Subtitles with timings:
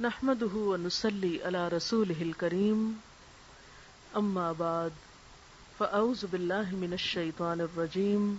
[0.00, 2.92] نحمده ونسلي على رسوله الكريم.
[4.16, 4.90] أما بعد،
[5.78, 8.34] فأعوذ بالله من الشيطان الرجيم.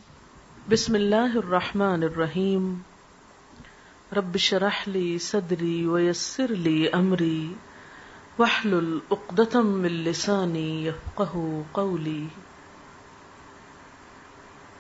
[0.70, 2.78] بسم الله الرحمن الرحيم.
[4.18, 7.54] رب شرح لي صدري ويسر لي أمري.
[8.38, 12.26] واحلل عقدة من لساني يفقه قولي.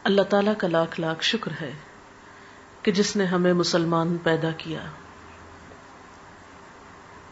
[0.03, 1.71] اللہ تعالیٰ کا لاکھ لاکھ شکر ہے
[2.83, 4.81] کہ جس نے ہمیں مسلمان پیدا کیا۔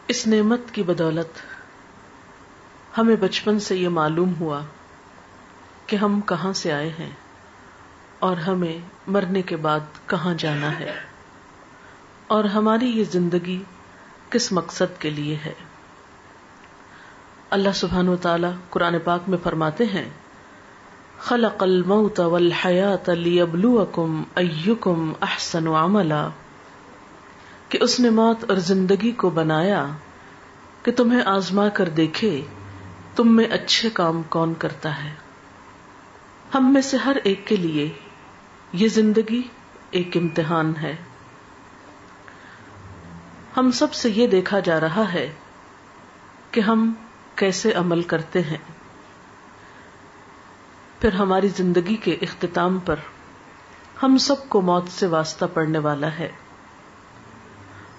[0.08, 1.38] اس نعمت کی بدولت
[2.98, 4.60] ہمیں بچپن سے یہ معلوم ہوا
[5.86, 7.10] کہ ہم کہاں سے آئے ہیں
[8.18, 10.92] اور ہمیں مرنے کے بعد کہاں جانا ہے
[12.26, 13.62] اور ہماری یہ زندگی
[14.30, 15.52] کس مقصد کے لیے ہے۔
[17.50, 20.10] اللہ سبحان و تعالی قرآن پاک میں فرماتے ہیں،
[21.18, 26.28] خلق الموت والحیات لیبلوکم ایکم احسن عملا۔
[27.68, 29.86] کہ اس نے موت اور زندگی کو بنایا
[30.82, 32.42] کہ تمہیں آزما کر دیکھے
[33.16, 35.14] تم میں اچھے کام کون کرتا ہے۔
[36.54, 37.92] ہم میں سے ہر ایک کے لیے
[38.72, 39.42] یہ زندگی
[39.90, 40.96] ایک امتحان ہے۔
[43.56, 45.32] ہم سب سے یہ دیکھا جا رہا ہے
[46.50, 46.92] کہ ہم
[47.34, 48.56] کیسے عمل کرتے ہیں۔
[51.00, 52.96] پھر ہماری زندگی کے اختتام پر
[54.02, 56.32] ہم سب کو موت سے واسطہ پڑنے والا ہے۔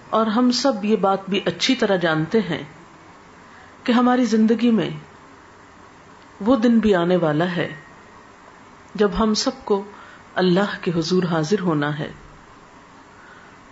[0.09, 2.63] اور ہم سب یہ بات بھی اچھی طرح جانتے ہیں
[3.83, 4.89] کہ ہماری زندگی میں
[6.41, 7.75] وہ دن بھی آنے والا ہے
[8.95, 9.83] جب ہم سب کو
[10.35, 12.11] اللہ کے حضور حاضر ہونا ہے۔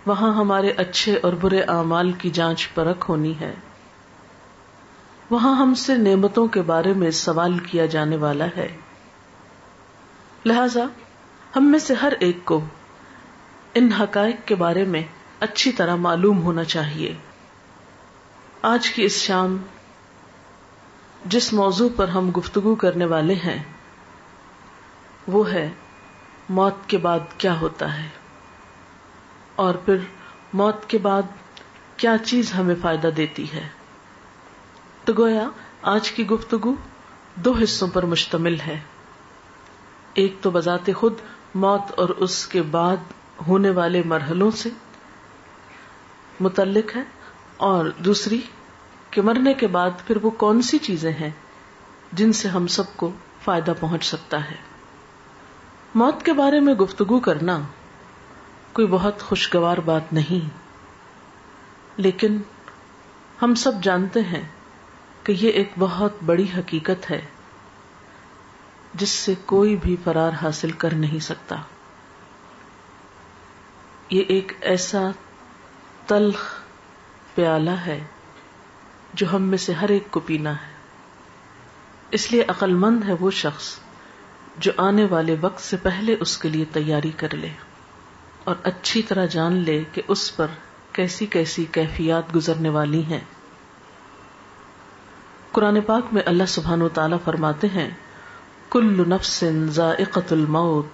[0.06, 3.54] وہاں ہمارے اچھے اور برے اعمال کی جانچ پرکھ ہونی ہے۔
[5.30, 8.76] وہاں ہم سے نعمتوں کے بارے میں سوال کیا جانے والا ہے۔
[10.44, 10.84] لہذا
[11.56, 12.60] ہم میں سے ہر ایک کو
[13.74, 15.02] ان حقائق کے بارے میں
[15.40, 17.14] اچھی طرح معلوم ہونا چاہیے۔
[18.62, 19.56] آج کی اس شام،
[21.24, 23.62] جس موضوع پر ہم گفتگو کرنے والے ہیں،
[25.28, 25.70] وہ ہے
[26.48, 28.08] موت کے بعد کیا ہوتا ہے۔
[29.56, 29.96] اور پھر
[30.52, 31.22] موت کے بعد
[31.96, 33.68] کیا چیز ہمیں فائدہ دیتی ہے۔
[35.04, 35.48] تو گویا،
[35.82, 36.74] آج کی گفتگو
[37.34, 38.80] دو حصوں پر مشتمل ہے۔
[40.14, 41.14] ایک تو بذات خود
[41.54, 42.96] موت اور اس کے بعد
[43.46, 44.68] ہونے والے مرحلوں سے
[46.40, 47.02] متعلق ہے
[47.56, 48.40] اور دوسری
[49.10, 51.30] کہ مرنے کے بعد پھر وہ کون سی چیزیں ہیں
[52.12, 53.10] جن سے ہم سب کو
[53.44, 54.56] فائدہ پہنچ سکتا ہے۔
[55.94, 57.60] موت کے بارے میں گفتگو کرنا
[58.72, 60.48] کوئی بہت خوشگوار بات نہیں۔
[61.96, 62.38] لیکن
[63.42, 64.48] ہم سب جانتے ہیں
[65.22, 67.20] کہ یہ ایک بہت بڑی حقیقت ہے
[68.94, 71.56] جس سے کوئی بھی فرار حاصل کر نہیں سکتا۔
[74.10, 75.10] یہ ایک ایسا
[76.08, 76.54] تلخ
[77.34, 78.04] پیالہ ہے
[79.14, 80.78] جو ہم میں سے ہر ایک کو پینا ہے۔
[82.10, 83.78] اس لیے عقل مند ہے وہ شخص
[84.58, 87.48] جو آنے والے وقت سے پہلے اس کے لیے تیاری کر لے
[88.44, 90.46] اور اچھی طرح جان لے کہ اس پر
[90.92, 93.20] کیسی کیسی کیفیات گزرنے والی ہیں۔
[95.52, 97.90] قرآن پاک میں اللہ سبحان و تعالی فرماتے ہیں،
[98.70, 100.88] کل نفس ذائقت الموت،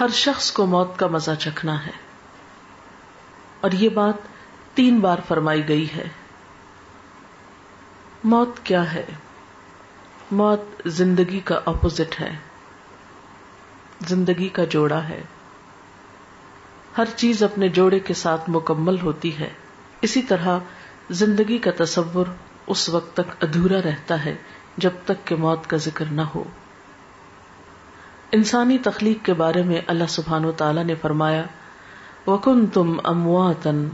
[0.00, 2.05] ہر شخص کو موت کا مزہ چکھنا ہے۔
[3.66, 4.14] اور یہ بات
[4.74, 6.08] تین بار فرمائی گئی ہے۔
[8.24, 9.04] موت کیا ہے؟
[10.30, 12.36] موت زندگی کا اپوزٹ ہے۔
[14.00, 15.22] زندگی کا جوڑا ہے۔
[16.98, 19.50] ہر چیز اپنے جوڑے کے ساتھ مکمل ہوتی ہے۔
[20.02, 20.58] اسی طرح
[21.10, 22.26] زندگی کا تصور
[22.66, 24.36] اس وقت تک ادھورا رہتا ہے
[24.76, 26.44] جب تک کہ موت کا ذکر نہ ہو۔
[28.32, 31.42] انسانی تخلیق کے بارے میں اللہ سبحان و تعالی نے فرمایا
[32.26, 33.88] وکن تم امواتن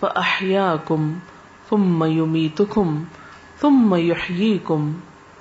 [0.00, 1.14] فاحیا کم
[1.68, 3.04] ثم یمیتکم
[3.60, 4.92] ثم یحییکم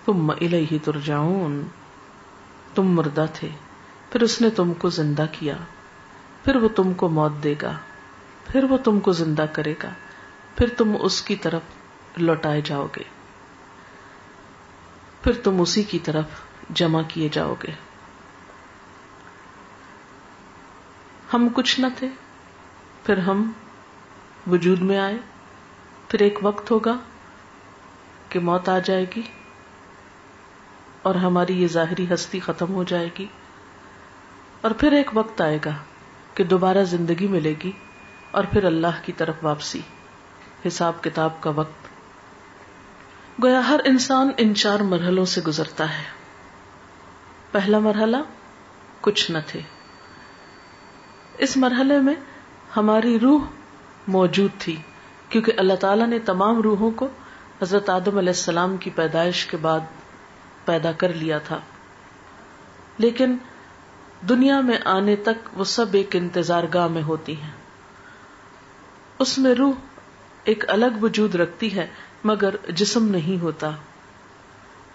[0.06, 1.64] ثم الیہ ترجعون۔
[2.76, 3.50] تم مردہ تھے،
[4.10, 5.56] پھر اس نے تم کو زندہ کیا،
[6.44, 7.74] پھر وہ تم کو موت دے گا،
[8.52, 9.90] پھر وہ تم کو زندہ کرے گا،
[10.56, 11.62] پھر تم اس کی طرف
[12.18, 13.04] لوٹائے جاؤ گے۔
[15.22, 16.26] پھر تم اسی کی طرف
[16.70, 17.72] جمع کیے جاؤ گے۔
[21.34, 22.08] ہم کچھ نہ تھے
[23.06, 23.52] پھر ہم
[24.52, 25.18] وجود میں آئے۔
[26.08, 26.98] پھر ایک وقت ہوگا
[28.30, 29.22] کہ موت آ جائے گی
[31.02, 33.26] اور ہماری یہ ظاہری ہستی ختم ہو جائے گی۔
[34.62, 35.72] اور پھر ایک وقت آئے گا
[36.34, 37.72] کہ دوبارہ زندگی ملے گی
[38.32, 39.82] اور پھر اللہ کی طرف واپسی۔
[40.68, 41.88] حساب کتاب کا وقت۔
[43.44, 46.04] گویا ہر انسان ان چار مرحلوں سے گزرتا ہے۔
[47.52, 48.18] پہلا مرحلہ
[49.02, 49.60] کچھ نہ تھے۔
[51.38, 52.16] اس مرحلے میں
[52.78, 53.42] ہماری روح
[54.08, 54.76] موجود تھی،
[55.30, 57.08] کیونکہ اللہ تعالیٰ نے تمام روحوں کو
[57.62, 59.80] حضرت آدم علیہ السلام کی پیدائش کے بعد
[60.66, 61.60] پیدا کر لیا تھا۔
[62.98, 63.38] لیکن
[64.30, 67.52] دنیا میں آنے تک وہ سب ایک انتظار گاہ میں ہوتی ہیں۔
[69.20, 69.74] اس میں روح
[70.44, 71.88] ایک الگ وجود رکھتی ہے،
[72.24, 73.72] مگر جسم نہیں ہوتا۔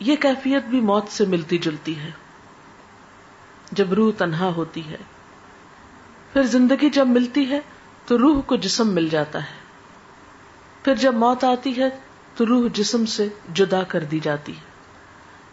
[0.00, 2.10] یہ کیفیت بھی موت سے ملتی جلتی ہے۔
[3.72, 4.96] جب روح تنہا ہوتی ہے
[6.32, 7.60] پھر زندگی جب ملتی ہے
[8.06, 9.56] تو روح کو جسم مل جاتا ہے۔
[10.82, 11.88] پھر جب موت آتی ہے
[12.36, 14.60] تو روح جسم سے جدا کر دی جاتی ہے۔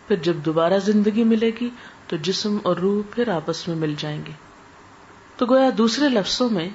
[0.07, 1.69] پھر جب دوبارہ زندگی ملے گی
[2.07, 4.31] تو جسم اور روح پھر آپس میں مل جائیں گے۔
[5.38, 6.69] تو گویا دوسرے لفظوں میں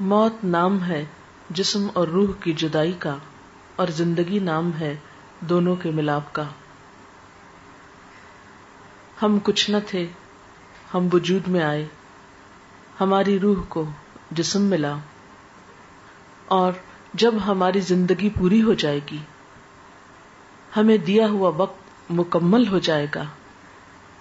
[0.00, 1.04] موت نام ہے،
[1.50, 3.16] جسم اور روح کی جدائی کا،
[3.76, 4.96] اور زندگی نام ہے
[5.40, 6.44] دونوں کے ملاپ کا۔
[9.22, 10.06] ہم کچھ نہ تھے،
[10.94, 11.86] ہم وجود میں آئے۔
[13.00, 13.84] ہماری روح کو
[14.30, 14.96] جسم ملا
[16.46, 16.72] اور
[17.14, 19.18] جب ہماری زندگی پوری ہو جائے گی،
[20.76, 23.24] ہمیں دیا ہوا وقت مکمل ہو جائے گا،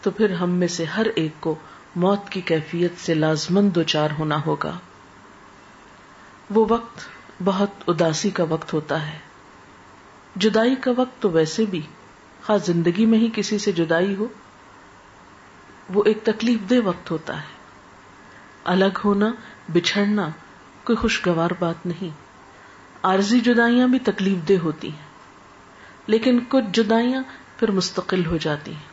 [0.02, 1.56] تو پھر ہم میں سے ہر ایک کو
[1.96, 4.78] موت کی کیفیت سے لازمن دو چار ہونا ہوگا۔
[6.50, 7.00] وہ وقت
[7.44, 9.20] بہت اداسی کا وقت ہوتا ہے۔
[10.36, 11.82] جدائی کا وقت تو ویسے بھی،
[12.42, 14.28] خاص زندگی میں ہی کسی سے جدائی ہو،
[15.90, 17.59] وہ ایک تکلیف دہ وقت ہوتا ہے۔
[18.64, 19.32] الگ ہونا،
[19.74, 20.30] بچھڑنا
[20.84, 22.10] کوئی خوشگوار بات نہیں۔
[23.04, 25.08] عارضی جدائیاں بھی تکلیف دہ ہوتی ہیں،
[26.08, 27.24] لیکن کچھ جدائیاں
[27.60, 28.90] پھر مستقل ہو جاتی ہیں۔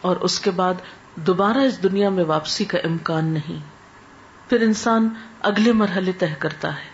[0.00, 0.74] اور اس کے بعد
[1.14, 3.58] دوبارہ اس دنیا میں واپسی کا امکان نہیں۔
[4.50, 5.08] پھر انسان
[5.40, 6.90] اگلے مرحلے طے کرتا ہے۔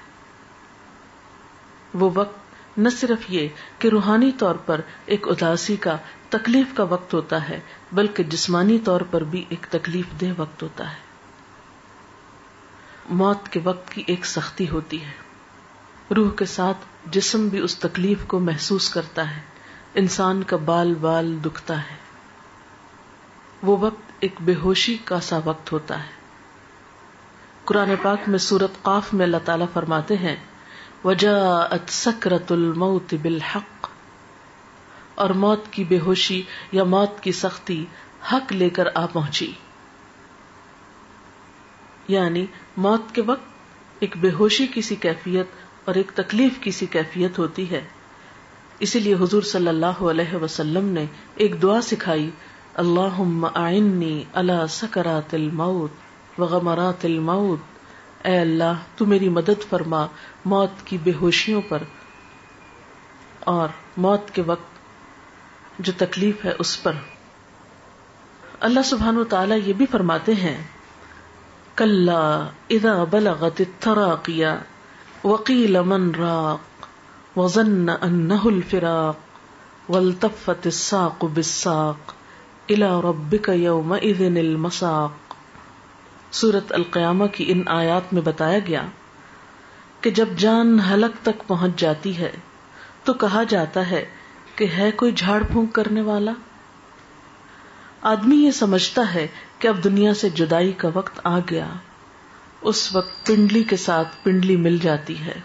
[1.95, 2.46] وہ وقت
[2.79, 5.97] نہ صرف یہ کہ روحانی طور پر ایک اداسی کا
[6.29, 7.61] تکلیف کا وقت ہوتا ہے،
[7.93, 11.07] بلکہ جسمانی طور پر بھی ایک تکلیف دہ وقت ہوتا ہے۔
[13.09, 15.11] موت کے وقت کی ایک سختی ہوتی ہے۔
[16.15, 19.41] روح کے ساتھ جسم بھی اس تکلیف کو محسوس کرتا ہے۔
[19.95, 21.97] انسان کا بال بال دکھتا ہے۔
[23.63, 26.17] وہ وقت ایک بے ہوشی کا سا وقت ہوتا ہے۔
[27.65, 30.37] قرآن پاک میں سورت قاف میں اللہ تعالیٰ فرماتے ہیں
[31.07, 33.89] وجا سکرت الموت بالحق۔
[35.15, 36.43] اور موت کی بے ہوشی
[36.73, 37.85] یا موت کی سختی
[38.33, 39.53] حق لے کر آ پہنچی۔
[42.09, 43.45] یعنی موت کے وقت
[43.99, 45.47] ایک بے ہوشی کی سی کیفیت
[45.85, 47.81] اور ایک تکلیف کی سی کیفیت ہوتی ہے۔
[48.79, 51.05] اسی لیے حضور صلی اللہ علیہ وسلم نے
[51.35, 52.31] ایک دعا سکھائی
[52.75, 55.91] اللہ آئنی اللہ سکرات الموت
[56.41, 57.76] وغمرات الموت۔
[58.27, 60.07] اے اللہ، تو میری مدد فرما،
[60.45, 61.83] موت کی بے ہوشیوں پر۔
[63.41, 64.77] اور موت کے وقت
[65.79, 66.93] جو تکلیف ہے اس پر۔
[68.61, 70.65] اللہ سبحان و تعالی یہ بھی فرماتے ہیں
[71.75, 72.09] کل
[72.71, 74.57] ادا بلغت التراقيا
[75.25, 76.87] وقيل من راق
[77.39, 79.17] وظن انه الفراق
[79.91, 82.13] والتفت الساق بالساق
[82.69, 85.26] الى ربك يومئذ المساق۔
[86.37, 88.83] سورت القیامہ کی ان آیات میں بتایا گیا
[90.01, 92.31] کہ جب جان حلق تک پہنچ جاتی ہے
[93.05, 94.05] تو کہا جاتا ہے
[94.57, 96.33] کہ ہے کوئی جھاڑ پھونک کرنے والا؟
[98.03, 99.27] آدمی یہ سمجھتا ہے
[99.59, 101.67] کہ اب دنیا سے جدائی کا وقت آ گیا۔
[102.61, 105.41] اس وقت پنڈلی کے ساتھ پنڈلی مل جاتی ہے۔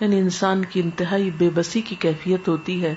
[0.00, 2.94] یعنی انسان کی انتہائی بے بسی کی کیفیت ہوتی ہے۔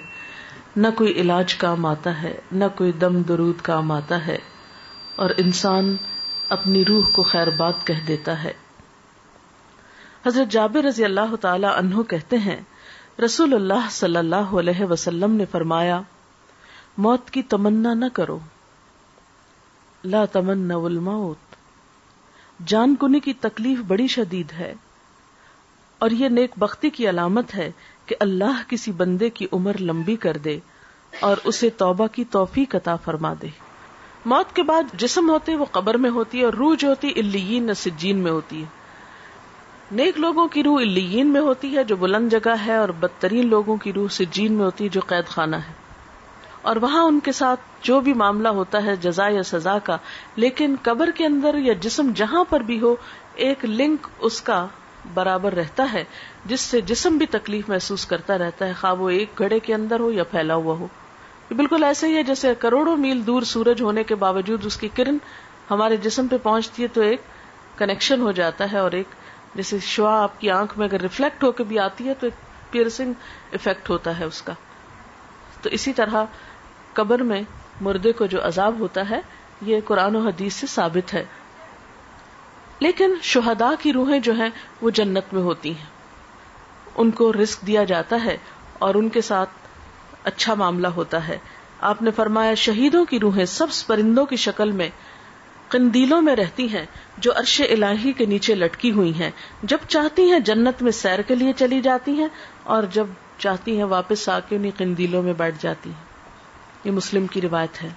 [0.76, 4.38] نہ کوئی علاج کام آتا ہے، نہ کوئی دم درود کام آتا ہے۔
[5.16, 5.96] اور انسان
[6.50, 8.54] اپنی روح کو خیر بات کہہ دیتا ہے۔
[10.26, 12.62] حضرت جابر رضی اللہ تعالی عنہ کہتے ہیں،
[13.26, 16.02] رسول اللہ صلی اللہ علیہ وسلم نے فرمایا،
[16.98, 18.40] موت کی تمنا نہ کرو۔
[20.04, 21.56] لا تمنا الموت
[22.68, 24.74] جان کنی کی تکلیف بڑی شدید ہے۔
[26.00, 27.72] اور یہ نیک بختی کی علامت ہے
[28.06, 30.60] کہ اللہ کسی بندے کی عمر لمبی کر دے
[31.20, 33.69] اور اسے توبہ کی توفیق عطا فرما دے۔
[34.30, 37.74] موت کے بعد جسم ہوتے وہ قبر میں ہوتی ہے اور روح جو ہوتی الین
[37.74, 38.68] سجین میں ہوتی ہے۔
[39.92, 43.78] نیک لوگوں کی روح الین میں ہوتی ہے جو بلند جگہ ہے اور بدترین لوگوں
[43.78, 45.74] کی روح سجین میں ہوتی ہے جو قید خانہ ہے۔
[46.62, 49.98] اور وہاں ان کے ساتھ جو بھی معاملہ ہوتا ہے، جزا یا سزا کا،
[50.36, 52.96] لیکن قبر کے اندر یا جسم جہاں پر بھی ہو،
[53.36, 54.66] ایک لنک اس کا
[55.14, 56.04] برابر رہتا ہے،
[56.46, 60.00] جس سے جسم بھی تکلیف محسوس کرتا رہتا ہے، خواہ وہ ایک گھڑے کے اندر
[60.00, 60.88] ہو یا پھیلا ہوا ہو۔
[61.56, 65.18] بالکل ایسے ہی ہے جیسے کروڑوں میل دور سورج ہونے کے باوجود اس کی کرن
[65.72, 67.22] ہمارے جسم پہ پہنچتی ہے تو ایک
[67.78, 69.08] کنیکشن ہو جاتا ہے اور ایک
[69.56, 72.34] جیسے شوا آپ کی آنکھ میں اگر ریفلیکٹ ہو کے بھی آتی ہے تو ایک
[72.72, 73.14] پیئرسنگ
[73.54, 74.54] افیکٹ ہوتا ہے اس کا۔
[75.62, 76.26] تو اسی طرح
[76.94, 77.42] قبر میں
[77.82, 79.22] مردے کو جو عذاب ہوتا ہے،
[79.62, 81.26] یہ قرآن و حدیث سے ثابت ہے۔
[82.80, 84.50] لیکن شہدا کی روحیں جو ہیں،
[84.82, 85.86] وہ جنت میں ہوتی ہیں۔
[86.96, 88.38] ان کو رسک دیا جاتا ہے
[88.74, 89.50] اور ان کے ساتھ
[90.30, 91.38] اچھا معاملہ ہوتا ہے۔
[91.82, 94.90] آپ نے فرمایا، شہیدوں کی روحیں سب پرندوں کی شکل میں
[95.70, 96.86] قندیلوں میں رہتی ہیں،
[97.18, 99.32] جو عرش الہی کے نیچے لٹکی ہوئی ہیں۔
[99.64, 102.28] جب چاہتی ہیں جنت میں سیر کے لیے چلی جاتی ہیں،
[102.64, 103.08] اور جب
[103.38, 106.08] چاہتی ہیں واپس آ کے انہیں قندیلوں میں بیٹھ جاتی ہیں۔
[106.84, 107.90] یہ مسلم کی روایت ہے۔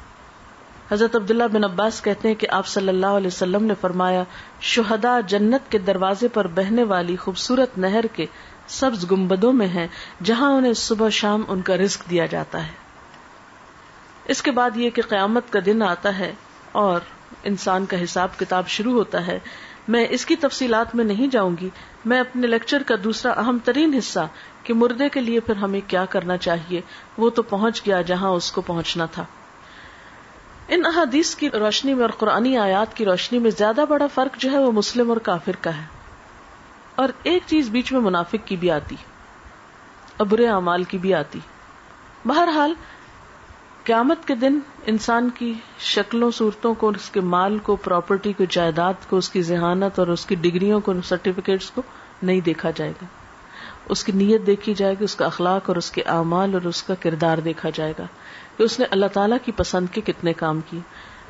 [0.93, 4.23] حضرت عبداللہ بن عباس کہتے ہیں کہ آپ صلی اللہ علیہ وسلم نے فرمایا
[4.61, 8.27] شہدا جنت کے دروازے پر بہنے والی خوبصورت نہر کے
[8.73, 9.87] سبز گمبدوں میں ہیں
[10.25, 12.73] جہاں انہیں صبح شام ان کا رزق دیا جاتا ہے۔
[14.25, 16.35] اس کے بعد یہ کہ قیامت کا دن آتا ہے
[16.73, 17.01] اور
[17.45, 19.39] انسان کا حساب کتاب شروع ہوتا ہے۔
[19.89, 21.69] میں اس کی تفصیلات میں نہیں جاؤں گی۔
[22.05, 24.21] میں اپنے لیکچر کا دوسرا اہم ترین حصہ
[24.63, 26.81] کہ مردے کے لیے پھر ہمیں کیا کرنا چاہیے،
[27.19, 29.25] وہ تو پہنچ گیا جہاں اس کو پہنچنا تھا۔
[30.69, 34.51] ان احادیث کی روشنی میں اور قرآنی آیات کی روشنی میں زیادہ بڑا فرق جو
[34.51, 36.02] ہے وہ مسلم اور کافر کا ہے۔
[36.95, 38.97] اور ایک چیز بیچ میں منافق کی بھی آتی
[40.19, 41.39] ابرے اعمال کی بھی آتی۔
[42.25, 42.75] بہرحال،
[43.85, 48.93] قیامت کے دن انسان کی شکلوں، صورتوں کو، اس کے مال کو، پراپرٹی کو، جائیداد
[49.09, 51.83] کو، اس کی ذہانت اور اس کی ڈگریوں کو، سرٹیفکیٹس کو
[52.23, 53.07] نہیں دیکھا جائے گا۔
[53.89, 56.83] اس کی نیت دیکھی جائے گی، اس کا اخلاق اور اس کے اعمال اور اس
[56.83, 58.07] کا کردار دیکھا جائے گا
[58.57, 60.81] کہ اس نے اللہ تعالیٰ کی پسند کے کتنے کام کی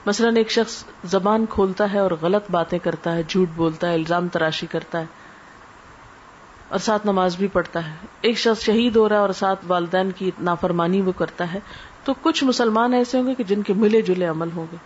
[0.06, 4.28] مثلاً ایک شخص زبان کھولتا ہے اور غلط باتیں کرتا ہے، جھوٹ بولتا ہے، الزام
[4.28, 5.04] تراشی کرتا ہے۔
[6.72, 10.10] اور ساتھ نماز بھی پڑھتا ہے۔ ایک شخص شہید ہو رہا ہے اور ساتھ والدین
[10.10, 11.60] کی نافرمانی وہ کرتا ہے۔
[12.04, 14.76] تو کچھ مسلمان ایسے ہوں گے کہ جن کے ملے جلے عمل ہوں گے۔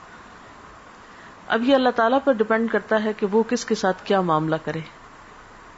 [1.49, 4.57] اب یہ اللہ تعالیٰ پر ڈپینڈ کرتا ہے کہ وہ کس کے ساتھ کیا معاملہ
[4.64, 4.81] کرے۔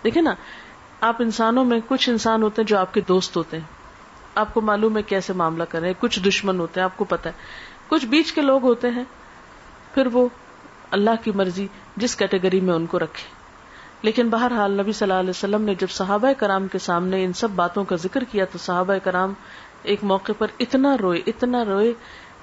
[0.04, 0.34] دیکھے نا،
[1.00, 3.64] آپ انسانوں میں کچھ انسان ہوتے ہیں جو آپ کے دوست ہوتے ہیں۔
[4.34, 7.34] آپ کو معلوم ہے کیسے معاملہ کریں کچھ دشمن ہوتے ہیں، آپ کو پتا ہے۔
[7.88, 9.04] کچھ بیچ کے لوگ ہوتے ہیں،
[9.94, 10.28] پھر وہ
[10.90, 13.37] اللہ کی مرضی جس کیٹیگری میں ان کو رکھے۔
[14.02, 17.48] لیکن بہرحال نبی صلی اللہ علیہ وسلم نے جب صحابہ کرام کے سامنے ان سب
[17.50, 19.32] باتوں کا ذکر کیا تو صحابہ کرام
[19.82, 21.92] ایک موقع پر اتنا روئے اتنا روئے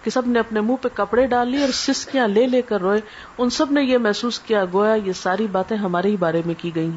[0.04, 3.02] کہ سب نے اپنے منہ پہ کپڑے ڈال لی اور سسکیاں لے لے کر روئے۔
[3.38, 6.76] ان سب نے یہ محسوس کیا، گویا یہ ساری باتیں ہمارے ہی بارے میں کی
[6.76, 6.90] گئی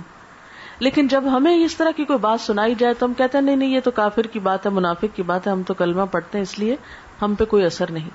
[0.80, 3.56] لیکن جب ہمیں اس طرح کی کوئی بات سنائی جائے تو ہم کہتے ہیں، نہیں
[3.56, 6.38] نہیں، یہ تو کافر کی بات ہے، منافق کی بات ہے، ہم تو کلمہ پڑھتے
[6.38, 6.76] ہیں، اس لیے
[7.22, 8.10] ہم پہ کوئی اثر نہیں۔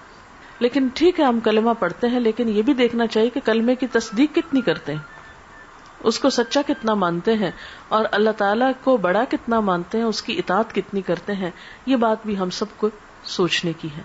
[0.60, 3.88] لیکن ٹھیک ہے، ہم کلمہ پڑھتے ہیں، لیکن یہ بھی دیکھنا چاہیے کہ کلمے کی
[3.88, 5.13] تصدیق کتنی کرتے ہیں۔
[6.04, 7.52] اس کو سچا کتنا مانتے ہیں
[7.90, 11.52] اور اللہ تعالیٰ کو بڑا کتنا مانتے ہیں، اس کی اطاعت کتنی کرتے ہیں،
[11.86, 12.90] یہ بات بھی ہم سب کو
[13.24, 14.02] سوچنے کی ہے۔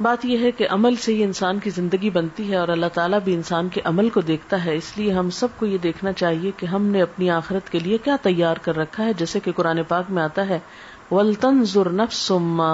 [0.00, 3.20] بات یہ ہے کہ عمل سے ہی انسان کی زندگی بنتی ہے اور اللہ تعالیٰ
[3.20, 6.50] بھی انسان کے عمل کو دیکھتا ہے۔ اس لیے ہم سب کو یہ دیکھنا چاہیے
[6.56, 9.82] کہ ہم نے اپنی آخرت کے لیے کیا تیار کر رکھا ہے۔ جیسے کہ قرآن
[9.88, 10.58] پاک میں آتا ہے
[11.10, 11.64] ولطن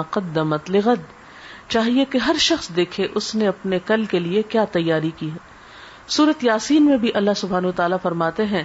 [0.09, 1.01] قدمت لغد۔
[1.69, 5.48] چاہیے کہ ہر شخص دیکھے اس نے اپنے کل کے لیے کیا تیاری کی ہے۔
[6.09, 8.63] سورت یاسین میں بھی اللہ سبحان و تعالیٰ فرماتے ہیں،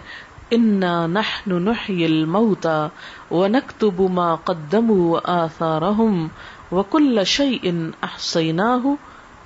[0.51, 2.87] انا نحن نحيي الموتى
[3.31, 6.27] ونكتب ما قدموا واثارهم
[6.73, 7.73] وكل شيء
[8.03, 8.95] احصيناه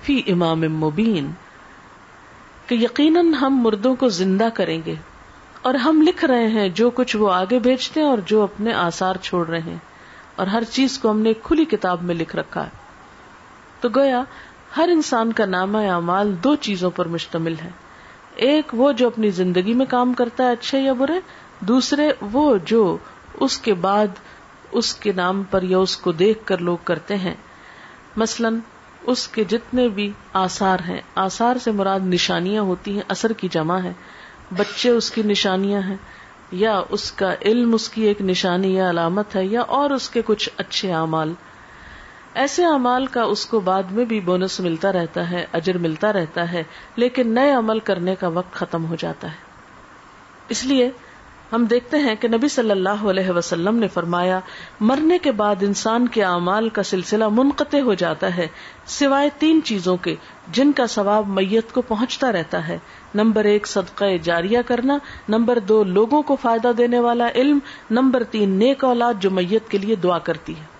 [0.02, 1.30] في امام مبين
[2.66, 4.94] کہ یقیناً ہم مردوں کو زندہ کریں گے
[5.62, 9.14] اور ہم لکھ رہے ہیں جو کچھ وہ آگے بھیجتے ہیں اور جو اپنے آثار
[9.22, 9.76] چھوڑ رہے ہیں
[10.36, 12.70] اور ہر چیز کو ہم نے کھلی کتاب میں لکھ رکھا ہے۔
[13.80, 14.22] تو گویا
[14.76, 17.70] ہر انسان کا نامہ اعمال دو چیزوں پر مشتمل ہے۔
[18.38, 21.20] ایک وہ جو اپنی زندگی میں کام کرتا ہے اچھے یا برے،
[21.60, 22.96] دوسرے وہ جو
[23.40, 24.18] اس کے بعد
[24.72, 27.34] اس کے نام پر یا اس کو دیکھ کر لوگ کرتے ہیں۔
[28.16, 28.48] مثلا،
[29.02, 33.78] اس کے جتنے بھی آسار ہیں آسار سے مراد نشانیاں ہوتی ہیں، اثر کی جمع
[33.78, 33.92] ہے
[34.56, 35.96] بچے اس کی نشانیاں ہیں،
[36.52, 40.22] یا اس کا علم اس کی ایک نشانی یا علامت ہے، یا اور اس کے
[40.24, 41.34] کچھ اچھے اعمال۔
[42.38, 46.52] ایسے اعمال کا اس کو بعد میں بھی بونس ملتا رہتا ہے، اجر ملتا رہتا
[46.52, 46.62] ہے،
[46.96, 49.36] لیکن نئے عمل کرنے کا وقت ختم ہو جاتا ہے۔
[50.48, 50.90] اس لیے
[51.52, 54.40] ہم دیکھتے ہیں کہ نبی صلی اللہ علیہ وسلم نے فرمایا،
[54.80, 58.46] مرنے کے بعد انسان کے اعمال کا سلسلہ منقطع ہو جاتا ہے،
[58.86, 60.14] سوائے تین چیزوں کے،
[60.48, 62.78] جن کا ثواب میت کو پہنچتا رہتا ہے۔
[63.14, 67.58] نمبر ایک، صدقہ جاریہ کرنا۔ نمبر دو، لوگوں کو فائدہ دینے والا علم۔
[67.90, 70.77] نمبر تین، نیک اولاد جو میت کے لیے دعا کرتی ہے۔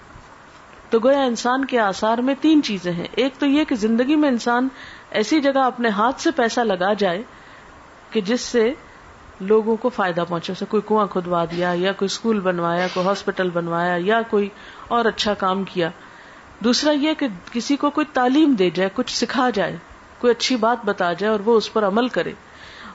[0.91, 4.29] تو گویا انسان کے آسار میں تین چیزیں ہیں۔ ایک تو یہ کہ زندگی میں
[4.29, 4.69] انسان
[5.11, 7.23] ایسی جگہ اپنے ہاتھ سے پیسہ لگا جائے
[8.11, 8.75] کہ جس سے
[9.41, 13.51] لوگوں کو فائدہ پہنچے۔ اسے کوئی کنواں کھدوا دیا یا کوئی اسکول بنوایا، کوئی ہاسپٹل
[13.51, 14.49] بنوایا یا کوئی
[14.89, 15.91] اور اچھا کام کیا۔
[16.65, 19.77] دوسرا یہ کہ کسی کو کوئی تعلیم دے جائے، کچھ سکھا جائے،
[20.19, 22.33] کوئی اچھی بات بتا جائے اور وہ اس پر عمل کرے۔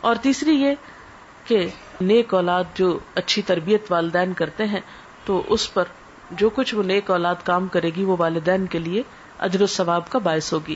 [0.02, 0.72] اور تیسری یہ
[1.46, 1.68] کہ
[2.02, 4.80] نیک اولاد جو اچھی تربیت والدین کرتے ہیں
[5.26, 5.84] تو اس پر
[6.38, 9.04] جو کچھ وہ نیک اولاد کام کرے گی وہ والدین کے لیے
[9.40, 10.75] اجر و ثواب کا باعث ہوگی۔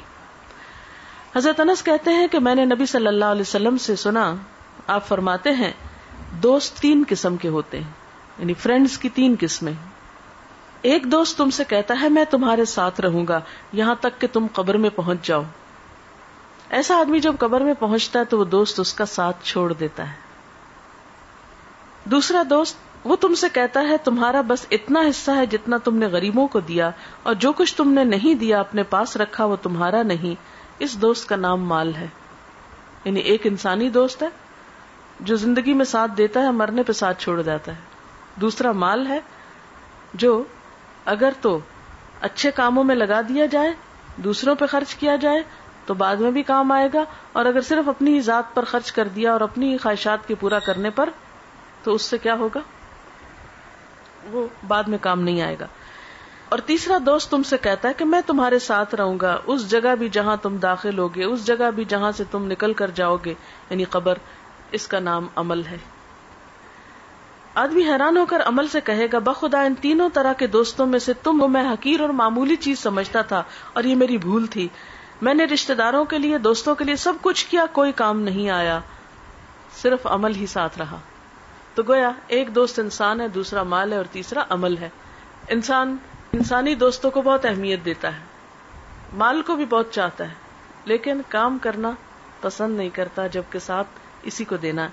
[1.36, 4.36] حضرت انس کہتے ہیں کہ میں نے نبی صلی اللہ علیہ وسلم سے سنا،
[4.88, 5.72] آپ فرماتے ہیں،
[6.32, 7.92] دوست تین قسم کے ہوتے ہیں
[8.38, 9.74] یعنی فرینڈس کی تین قسمیں۔
[10.82, 13.40] ایک دوست تم سے کہتا ہے، میں تمہارے ساتھ رہوں گا،
[13.74, 15.44] یہاں تک کہ تم قبر میں پہنچ جاؤ۔
[16.70, 20.10] ایسا آدمی جب قبر میں پہنچتا ہے تو وہ دوست اس کا ساتھ چھوڑ دیتا
[20.10, 20.28] ہے۔
[22.06, 26.06] دوسرا دوست وہ تم سے کہتا ہے تمہارا بس اتنا حصہ ہے جتنا تم نے
[26.06, 26.92] غریبوں کو دیا
[27.24, 30.42] اور جو کچھ تم نے نہیں دیا اپنے پاس رکھا وہ تمہارا نہیں۔
[30.80, 32.08] اس دوست کا نام مال ہے۔
[33.06, 34.28] یعنی ایک انسانی دوست ہے
[35.20, 37.78] جو زندگی میں ساتھ دیتا ہے مرنے پہ ساتھ چھوڑ جاتا ہے۔
[38.42, 39.20] دوسرا مال ہے
[40.14, 40.44] جو
[41.06, 41.60] اگر تو
[42.22, 43.74] اچھے کاموں میں لگا دیا جائے،
[44.18, 45.44] دوسروں پہ خرچ کیا جائے،
[45.86, 48.92] تو بعد میں بھی کام آئے گا۔ اور اگر صرف اپنی ہی ذات پر خرچ
[48.92, 51.10] کر دیا اور اپنی خواہشات کے پورا کرنے پر،
[51.84, 52.60] تو اس سے کیا ہوگا؟
[54.32, 55.68] وہ بعد میں کام نہیں آئے گا۔
[56.50, 59.96] اور تیسرا دوست تم سے کہتا ہے کہ میں تمہارے ساتھ رہوں گا۔ اس جگہ
[60.00, 63.34] بھی جہاں تم داخل ہوگے، اس جگہ بھی جہاں سے تم نکل کر جاؤ گے
[63.70, 64.18] یعنی قبر،
[64.72, 65.78] اس کا نام عمل ہے۔
[67.56, 71.00] آدمی حیران ہو کر عمل سے کہے گا، بخدا، ان تینوں طرح کے دوستوں میں
[71.00, 73.44] سے تم میں حقیر اور معمولی چیز سمجھتا تھا
[73.74, 74.68] اور یہ میری بھول تھی۔
[75.22, 78.50] میں نے رشتے داروں کے لیے، دوستوں کے لیے سب کچھ کیا، کوئی کام نہیں
[78.50, 78.80] آیا۔
[79.82, 80.98] صرف عمل ہی ساتھ رہا۔
[81.78, 84.90] تو گویا ایک دوست انسان ہے، دوسرا مال ہے اور تیسرا عمل ہے۔
[85.50, 85.98] انسان،
[86.32, 88.20] انسانی دوستوں کو بہت اہمیت دیتا ہے۔
[89.14, 90.34] مال کو بھی بہت چاہتا ہے،
[90.86, 91.92] لیکن کام کرنا
[92.42, 93.88] پسند نہیں کرتا، جبکہ ساتھ
[94.24, 94.88] اسی کو دینا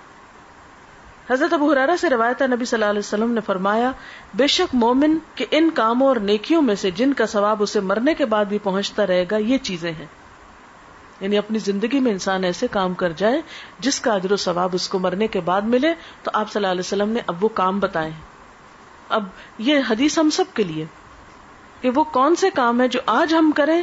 [1.30, 3.90] حضرت ابو حرارا سے روایت نبی صلی اللہ علیہ وسلم نے فرمایا،
[4.34, 8.14] بے شک مومن کے ان کاموں اور نیکیوں میں سے جن کا ثواب اسے مرنے
[8.14, 10.06] کے بعد بھی پہنچتا رہے گا، یہ چیزیں ہیں۔
[11.25, 13.43] یعنی اپنی زندگی میں انسان ایسے کام کر جائے
[13.78, 16.71] جس کا اجر و ثواب اس کو مرنے کے بعد ملے، تو آپ صلی اللہ
[16.71, 18.11] علیہ وسلم نے اب وہ کام بتائے
[19.09, 19.25] اب
[19.59, 20.85] یہ حدیث ہم سب کے لیے
[21.81, 23.83] کہ وہ کون سے کام ہے جو آج ہم کریں،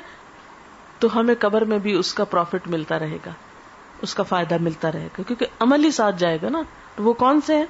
[0.99, 3.31] تو ہمیں قبر میں بھی اس کا پروفٹ ملتا رہے گا،
[4.01, 6.61] اس کا فائدہ ملتا رہے گا۔ کیونکہ عمل ہی ساتھ جائے گا نا۔
[6.95, 7.65] تو وہ کون سے ہیں؟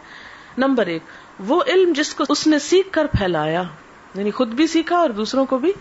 [0.57, 1.03] نمبر ایک،
[1.39, 3.63] وہ علم جس کو اس نے سیکھ کر پھیلایا
[4.15, 5.71] یعنی خود بھی سیکھا اور دوسروں کو بھی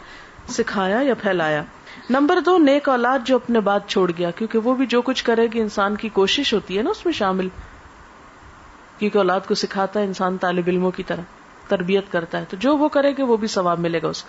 [0.48, 1.62] سکھایا یا پھیلایا۔
[2.10, 5.46] نمبر دو، نیک اولاد جو اپنے بات چھوڑ گیا، کیونکہ وہ بھی جو کچھ کرے
[5.46, 7.48] گی، انسان کی کوشش ہوتی ہے نا اس میں شامل۔
[8.98, 11.20] کیونکہ اولاد کو سکھاتا ہے انسان طالب علموں کی طرح،
[11.68, 14.24] تربیت کرتا ہے۔ تو جو وہ کرے گا وہ بھی ثواب ملے گا اس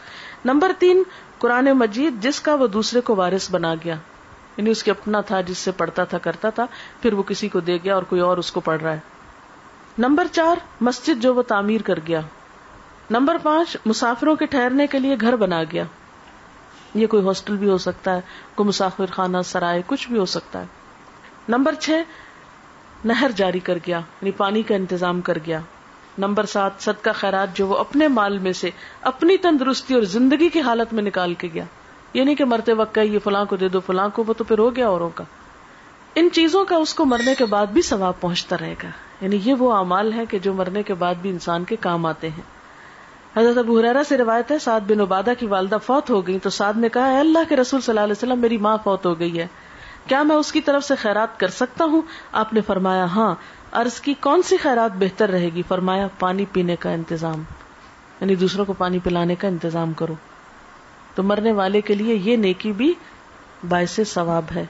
[0.46, 1.04] نمبر تین،
[1.38, 3.96] قرآن مجید جس کا وہ دوسرے کو وارث بنا گیا۔
[4.58, 6.66] یعنی اس کے اپنا تھا، جس سے پڑھتا تھا، کرتا تھا،
[7.02, 9.00] پھر وہ کسی کو دے گیا اور کوئی اور اس کو پڑھ رہا ہے۔
[9.98, 12.22] نمبر چار، مسجد جو وہ تعمیر کر گیا۔
[13.10, 15.84] نمبر پانچ، مسافروں کے ٹھہرنے کے لیے گھر بنا گیا۔
[16.94, 18.22] یہ کوئی ہاسٹل بھی ہو سکتا ہے،
[18.56, 20.66] کوئی مسافر خانہ سرائے، کچھ بھی ہو سکتا ہے۔
[21.50, 21.90] نمبر چھ،
[23.06, 25.60] نہر جاری کر گیا یعنی پانی کا انتظام کر گیا۔
[26.18, 28.70] نمبر سات، صدقہ خیرات جو وہ اپنے مال میں سے
[29.02, 31.64] اپنی تندرستی اور زندگی کی حالت میں نکال کے گیا۔
[32.14, 34.60] یہ نہیں کہ مرتے وقت یہ فلاں کو دے دو، فلاں کو، وہ تو پھر
[34.60, 35.24] ہو گیا اوروں کا۔
[36.16, 38.90] ان چیزوں کا اس کو مرنے کے بعد بھی ثواب پہنچتا رہے گا۔
[39.22, 42.30] یعنی یہ وہ اعمال ہے کہ جو مرنے کے بعد بھی انسان کے کام آتے
[42.30, 42.61] ہیں۔
[43.38, 46.50] حضرت ابو حرارا سے روایت ہے، سعد بن عبادہ کی والدہ فوت ہو گئی تو
[46.50, 49.40] سعد نے کہا اللہ کے رسول صلی اللہ علیہ وسلم، میری ماں فوت ہو گئی
[49.40, 49.48] ہے۔
[50.08, 53.36] کیا میں اس کی طرف سے خیرات کر سکتا ہوں؟ آپ نے فرمایا ہاں
[53.72, 57.44] عرض کی کون سی خیرات بہتر رہے گی؟ فرمایا، پانی پینے کا انتظام۔
[58.22, 60.14] یعنی دوسروں کو پانی پلانے کا انتظام کرو۔
[61.16, 62.94] تو مرنے والے کے لیے یہ نیکی بھی
[63.70, 64.66] باعث ثواب ہے۔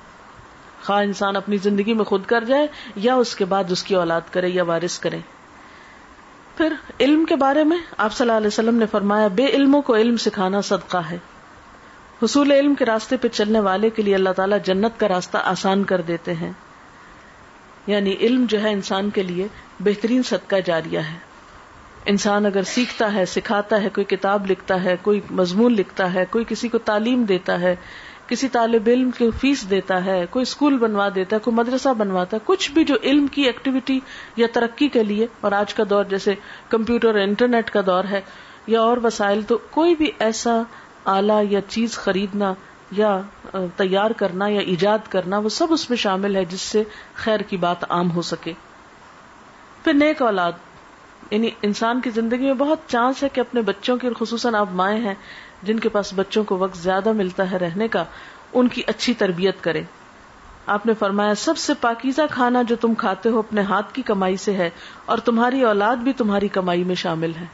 [0.85, 4.21] خواہ انسان اپنی زندگی میں خود کر جائے یا اس کے بعد اس کی اولاد
[4.31, 5.17] کرے یا وارث کرے۔
[6.61, 9.95] پھر علم کے بارے میں آپ صلی اللہ علیہ وسلم نے فرمایا، بے علموں کو
[9.95, 11.17] علم سکھانا صدقہ ہے۔
[12.23, 15.83] حصول علم کے راستے پہ چلنے والے کے لیے اللہ تعالیٰ جنت کا راستہ آسان
[15.83, 16.51] کر دیتے ہیں۔
[17.87, 19.47] یعنی علم جو ہے انسان کے لیے
[19.79, 21.17] بہترین صدقہ جاریہ ہے۔
[22.05, 26.45] انسان اگر سیکھتا ہے، سکھاتا ہے، کوئی کتاب لکھتا ہے، کوئی مضمون لکھتا ہے، کوئی
[26.47, 27.75] کسی کو تعلیم دیتا ہے
[28.31, 32.37] کسی طالب علم کی فیس دیتا ہے، کوئی اسکول بنوا دیتا ہے، کوئی مدرسہ بنواتا
[32.37, 33.99] ہے، کچھ بھی جو علم کی ایکٹیویٹی
[34.35, 36.35] یا ترقی کے لیے، اور آج کا دور جیسے
[36.69, 38.21] کمپیوٹر انٹرنیٹ کا دور ہے،
[38.67, 40.61] یا اور وسائل، تو کوئی بھی ایسا
[41.05, 42.53] آلہ یا چیز خریدنا
[42.91, 43.21] یا
[43.77, 46.83] تیار کرنا یا ایجاد کرنا، وہ سب اس میں شامل ہے جس سے
[47.15, 48.53] خیر کی بات عام ہو سکے۔
[49.83, 50.51] پھر نیک اولاد
[51.29, 55.01] یعنی انسان کی زندگی میں بہت چانس ہے کہ اپنے بچوں کی خصوصاً آپ مائیں
[55.01, 55.13] ہیں،
[55.63, 58.03] جن کے پاس بچوں کو وقت زیادہ ملتا ہے رہنے کا،
[58.53, 59.83] ان کی اچھی تربیت کرے
[60.65, 64.37] آپ نے فرمایا، سب سے پاکیزہ کھانا جو تم کھاتے ہو اپنے ہاتھ کی کمائی
[64.37, 64.69] سے ہے،
[65.05, 67.45] اور تمہاری اولاد بھی تمہاری کمائی میں شامل ہے۔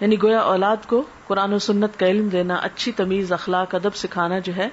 [0.00, 4.38] یعنی گویا اولاد کو قرآن و سنت کا علم دینا، اچھی تمیز، اخلاق، ادب سکھانا
[4.38, 4.68] جو ہے،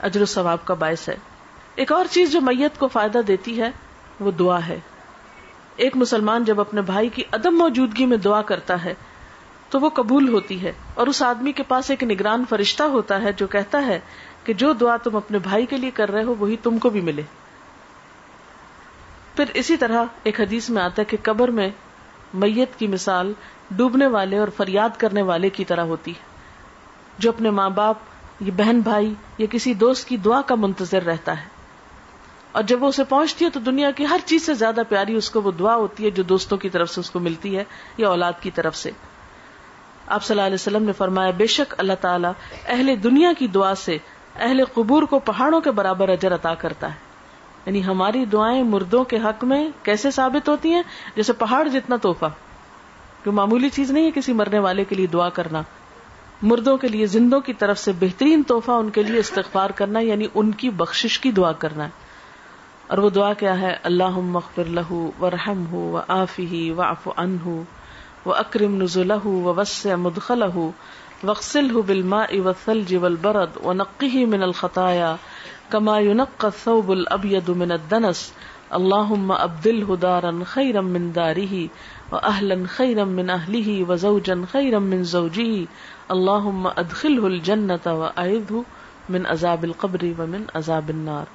[0.00, 1.16] اجر و ثواب کا باعث ہے۔
[1.74, 3.70] ایک اور چیز جو میت کو فائدہ دیتی ہے،
[4.20, 4.78] وہ دعا ہے۔
[5.78, 8.94] ایک مسلمان جب اپنے بھائی کی عدم موجودگی میں دعا کرتا ہے،
[9.70, 13.32] تو وہ قبول ہوتی ہے اور اس آدمی کے پاس ایک نگران فرشتہ ہوتا ہے
[13.32, 13.98] جو کہتا ہے
[14.44, 17.00] کہ جو دعا تم اپنے بھائی کے لیے کر رہے ہو، وہی تم کو بھی
[17.00, 17.22] ملے۔
[19.36, 21.68] پھر اسی طرح ایک حدیث میں آتا ہے کہ قبر میں
[22.34, 23.32] میت کی مثال
[23.70, 26.26] ڈوبنے والے اور فریاد کرنے والے کی طرح ہوتی ہے،
[27.18, 27.96] جو اپنے ماں باپ،
[28.40, 31.57] یا بہن بھائی، یا کسی دوست کی دعا کا منتظر رہتا ہے۔
[32.58, 35.30] اور جب وہ اسے پہنچتی ہے تو دنیا کی ہر چیز سے زیادہ پیاری اس
[35.30, 37.64] کو وہ دعا ہوتی ہے جو دوستوں کی طرف سے اس کو ملتی ہے
[37.96, 38.90] یا اولاد کی طرف سے۔
[40.06, 42.32] آپ صلی اللہ علیہ وسلم نے فرمایا، بے شک اللہ تعالیٰ
[42.66, 43.98] اہل دنیا کی دعا سے
[44.36, 46.98] اہل قبور کو پہاڑوں کے برابر اجر عطا کرتا ہے۔
[47.66, 50.82] یعنی ہماری دعائیں مردوں کے حق میں کیسے ثابت ہوتی ہیں؟
[51.16, 52.26] جیسے پہاڑ جتنا توحفہ
[53.24, 55.62] جو معمولی چیز نہیں ہے کسی مرنے والے کے لیے دعا کرنا۔
[56.42, 60.26] مردوں کے لیے زندوں کی طرف سے بہترین تحفہ ان کے لیے استغفار کرنا یعنی
[60.34, 62.07] ان کی بخشش کی دعا کرنا۔ ہے
[62.88, 67.08] اور وہ دعا کیا ہے اللہ مغفر لہو و رحم ہو و آفی و اف
[67.16, 67.62] ان ہو
[68.26, 70.42] و اکرم نزلہ و وس مدخل
[71.24, 75.14] وقسل ہو بلما او ثلج والبرد و نقی من الخطایا
[75.70, 78.24] کما ينقى الثوب الابيض من الدنس
[78.72, 81.68] اللهم ابدله دارا خيرا من داره
[82.12, 85.66] واهلا خيرا من اهله وزوجا خيرا من زوجه
[86.10, 88.64] اللهم ادخله الجنه واعذه
[89.08, 91.26] من عذاب القبر ومن عذاب النار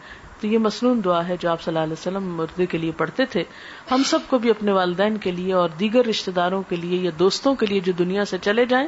[0.43, 3.25] تو یہ مصنون دعا ہے جو آپ صلی اللہ علیہ وسلم مردے کے لیے پڑھتے
[3.25, 3.43] تھے۔
[3.91, 7.12] ہم سب کو بھی اپنے والدین کے لیے اور دیگر رشتے داروں کے لیے یا
[7.19, 8.88] دوستوں کے لیے جو دنیا سے چلے جائیں،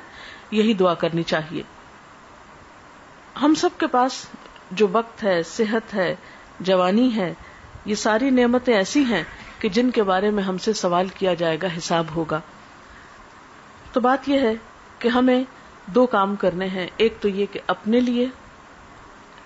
[0.52, 1.63] یہی دعا کرنی چاہیے۔
[3.41, 4.26] ہم سب کے پاس
[4.72, 6.15] جو وقت ہے، صحت ہے،
[6.60, 7.34] جوانی ہے،
[7.86, 9.24] یہ ساری نعمتیں ایسی ہیں
[9.60, 12.39] کہ جن کے بارے میں ہم سے سوال کیا جائے گا، حساب ہوگا۔
[13.94, 14.54] تو بات یہ ہے
[15.00, 15.44] کہ ہمیں
[15.86, 18.28] دو کام کرنے ہیں۔ ایک تو یہ کہ اپنے لیے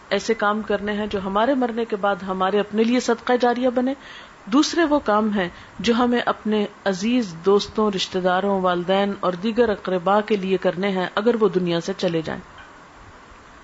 [0.09, 3.93] ایسے کام کرنے ہیں جو ہمارے مرنے کے بعد ہمارے اپنے لیے صدقہ جاریہ بنے۔
[4.45, 10.21] دوسرے وہ کام ہیں جو ہمیں اپنے عزیز دوستوں رشتے داروں والدین اور دیگر اقربا
[10.21, 12.41] کے لیے کرنے ہیں اگر وہ دنیا سے چلے جائیں۔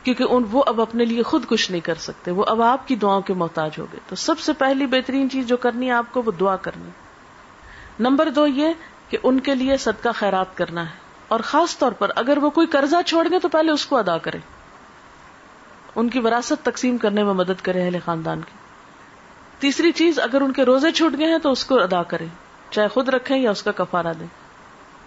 [0.04, 2.96] کیونکہ ان، وہ اب اپنے لیے خود کچھ نہیں کر سکتے، وہ اب آپ کی
[2.96, 6.06] دعاؤں کے محتاج ہو گئے۔ تو سب سے پہلی بہترین چیز جو کرنی ہے آپ
[6.12, 6.90] کو وہ دعا کرنی۔
[8.00, 8.68] نمبر دو یہ
[9.10, 10.96] کہ ان کے لیے صدقہ خیرات کرنا ہے۔
[11.28, 14.18] اور خاص طور پر اگر وہ کوئی قرضہ چھوڑ گئے تو پہلے اس کو ادا
[14.18, 14.40] کریں۔
[15.96, 18.58] ان کی وراثت تقسیم کرنے میں مدد کرے اہل خاندان کی۔
[19.60, 22.28] تیسری چیز، اگر ان کے روزے چھوٹ گئے ہیں تو اس کو ادا کریں،
[22.70, 24.28] چاہے خود رکھیں یا اس کا کفارہ دیں۔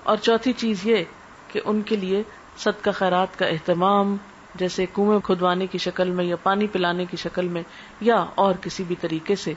[0.03, 1.05] اور چوتھی چیز یہ
[1.49, 2.23] کہ ان کے لیے
[2.59, 4.17] صدقہ خیرات کا اہتمام،
[4.55, 7.63] جیسے کنویں کھدوانے کی شکل میں یا پانی پلانے کی شکل میں
[8.01, 9.55] یا اور کسی بھی طریقے سے۔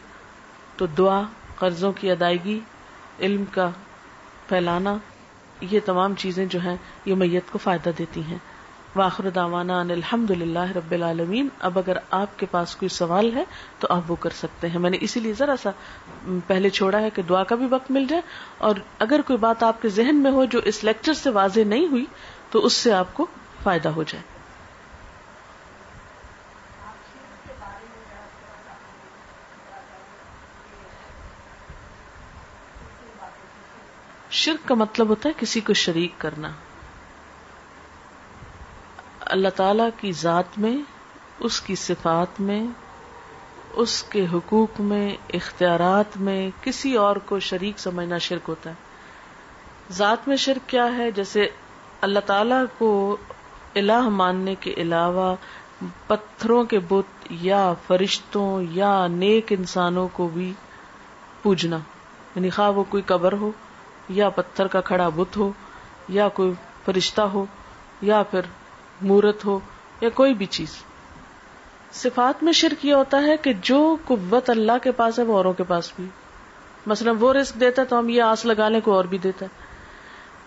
[0.78, 1.22] تو دعا،
[1.56, 2.60] قرضوں کی ادائیگی،
[3.20, 3.70] علم کا
[4.48, 4.98] پھیلانا،
[5.62, 8.38] یہ تمام چیزیں جو ہیں، یہ میت کو فائدہ دیتی ہیں۔
[8.96, 13.44] واخر داوانا الحمد للہ رب العالمین۔ اب اگر آپ کے پاس کوئی سوال ہے
[13.80, 15.70] تو آپ وہ کر سکتے ہیں۔ میں نے اسی لیے ذرا سا
[16.48, 18.22] پہلے چھوڑا ہے کہ دعا کا بھی وقت مل جائے
[18.58, 21.88] اور اگر کوئی بات آپ کے ذہن میں ہو جو اس لیکچر سے واضح نہیں
[21.88, 22.06] ہوئی
[22.52, 23.26] تو اس سے آپ کو
[23.64, 24.24] فائدہ ہو جائے۔
[34.32, 36.52] شرک کا مطلب ہوتا ہے کسی کو شریک کرنا۔
[39.32, 40.78] اللہ تعالی کی ذات میں،
[41.40, 42.64] اس کی صفات میں،
[43.74, 48.76] اس کے حقوق میں، اختیارات میں کسی اور کو شریک سمجھنا شرک ہوتا ہے۔
[49.92, 51.50] ذات میں شرک کیا ہے؟ جیسے
[52.02, 53.18] اللہ تعالی کو
[53.76, 55.36] الہ ماننے کے علاوہ
[56.08, 60.54] پتھروں کے بت یا فرشتوں یا نیک انسانوں کو بھی
[61.42, 61.78] پوجنا۔
[62.36, 63.52] یعنی خواہ وہ کوئی قبر ہو
[64.10, 65.52] یا پتھر کا کھڑا بت ہو
[66.10, 66.54] یا کوئی
[66.86, 67.46] فرشتہ ہو
[68.02, 68.42] یا پھر
[69.02, 69.60] مورت ہو
[70.02, 70.76] یا کوئی بھی چیز۔
[71.92, 75.54] صفات میں شرک یہ ہوتا ہے کہ جو قوت اللہ کے پاس ہے وہ اوروں
[75.54, 76.06] کے پاس بھی۔
[76.86, 79.46] مثلا وہ رسک دیتا ہے تو ہم یہ آس لگا لیں کوئی اور بھی دیتا
[79.46, 79.66] ہے۔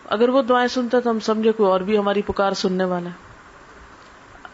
[0.04, 3.10] اگر وہ دعائیں سنتا ہے تو ہم سمجھے کوئی اور بھی ہماری پکار سننے والا
[3.10, 3.14] ہے۔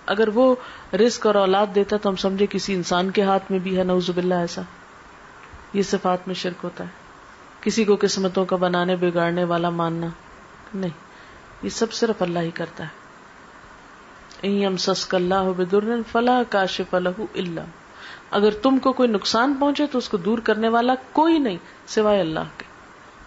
[0.07, 0.55] اگر وہ
[0.95, 4.17] رسک اور اولاد دیتا تو ہم سمجھے کسی انسان کے ہاتھ میں بھی ہے نوزب
[4.17, 4.63] اللہ ایسا۔
[5.73, 6.89] یہ صفات میں شرک ہوتا ہے۔
[7.61, 10.07] کسی کو قسمتوں کا بنانے، بگاڑنے والا ماننا۔
[10.75, 10.91] نہیں،
[11.63, 13.00] یہ سب صرف اللہ ہی کرتا ہے۔
[14.79, 15.61] سسک اللہ
[16.13, 17.61] فلاح کاشف اللہ
[18.31, 22.21] اگر تم کو کوئی نقصان پہنچے تو اس کو دور کرنے والا کوئی نہیں سوائے
[22.21, 22.65] اللہ کے۔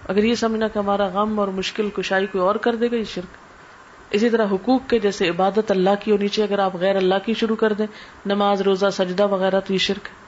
[0.07, 3.03] اگر یہ سمجھنا کہ ہمارا غم اور مشکل کشائی کوئی اور کر دے گا، یہ
[3.03, 3.37] شرک۔
[4.11, 7.33] اسی طرح حقوق کے جیسے عبادت اللہ کی ہونی چاہیے اگر آپ غیر اللہ کی
[7.33, 7.87] شروع کر دیں،
[8.25, 10.23] نماز، روزہ، سجدہ وغیرہ، تو یہ شرک ہے۔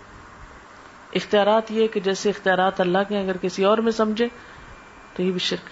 [1.13, 4.27] اختیارات یہ کہ جیسے اختیارات اللہ کے اگر کسی اور میں سمجھے
[5.13, 5.69] تو یہ بھی شرک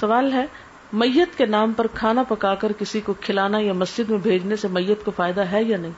[0.00, 0.46] سوال ہے
[0.94, 4.68] میت کے نام پر کھانا پکا کر کسی کو کھلانا یا مسجد میں بھیجنے سے
[4.68, 5.92] میت کو فائدہ ہے یا نہیں؟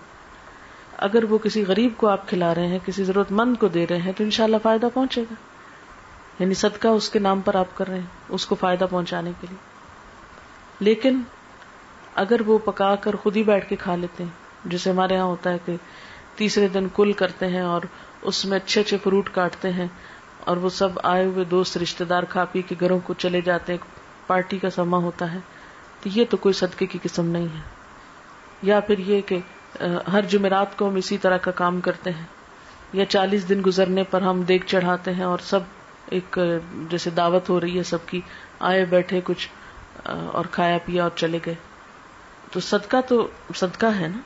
[0.97, 3.97] اگر وہ کسی غریب کو آپ کھلا رہے ہیں، کسی ضرورت مند کو دے رہے
[3.97, 5.35] ہیں، تو انشاءاللہ فائدہ پہنچے گا۔
[6.39, 9.47] یعنی صدقہ اس کے نام پر آپ کر رہے ہیں، اس کو فائدہ پہنچانے کے
[9.51, 9.59] لیے۔
[10.81, 11.23] لیکن
[12.15, 14.31] اگر وہ پکا کر خود ہی بیٹھ کے کھا لیتے ہیں،
[14.65, 15.77] جیسے ہمارے یہاں ہوتا ہے کہ
[16.37, 17.81] تیسرے دن کل کرتے ہیں اور
[18.23, 19.87] اس میں اچھے اچھے فروٹ کاٹتے ہیں
[20.41, 23.73] اور وہ سب آئے ہوئے دوست رشتے دار کھا پی کے گھروں کو چلے جاتے
[23.73, 23.96] ہیں
[24.27, 25.39] پارٹی کا سما ہوتا ہے،
[26.03, 27.61] تو یہ تو کوئی صدقے کی قسم نہیں ہے۔
[28.63, 29.39] یا پھر یہ کہ
[30.13, 32.27] ہر جمعرات کو ہم اسی طرح کا کام کرتے ہیں۔
[32.93, 35.61] یا چالیس دن گزرنے پر ہم دیکھ چڑھاتے ہیں اور سب
[36.07, 36.39] ایک
[36.91, 38.21] جیسے دعوت ہو رہی ہے سب کی،
[38.61, 39.49] آئے بیٹھے کچھ
[40.05, 41.55] اور کھایا پیا اور چلے گئے۔
[42.53, 44.19] تو صدقہ تو، صدقہ ہے نا؟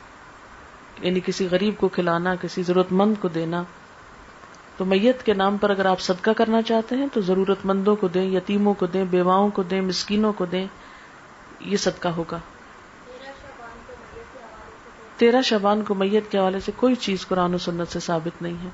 [1.07, 3.63] یعنی کسی غریب کو کھلانا، کسی ضرورت مند کو دینا
[4.81, 8.09] تو میت کے نام پر اگر آپ صدقہ کرنا چاہتے ہیں تو ضرورت مندوں کو
[8.09, 10.67] دیں، یتیموں کو دیں، بیواؤں کو دیں، مسکینوں کو دیں،
[11.61, 12.39] یہ صدقہ ہوگا۔
[15.17, 18.55] تیرہ شبان کو میت کے حوالے سے کوئی چیز قرآن و سنت سے ثابت نہیں
[18.65, 18.69] ہے۔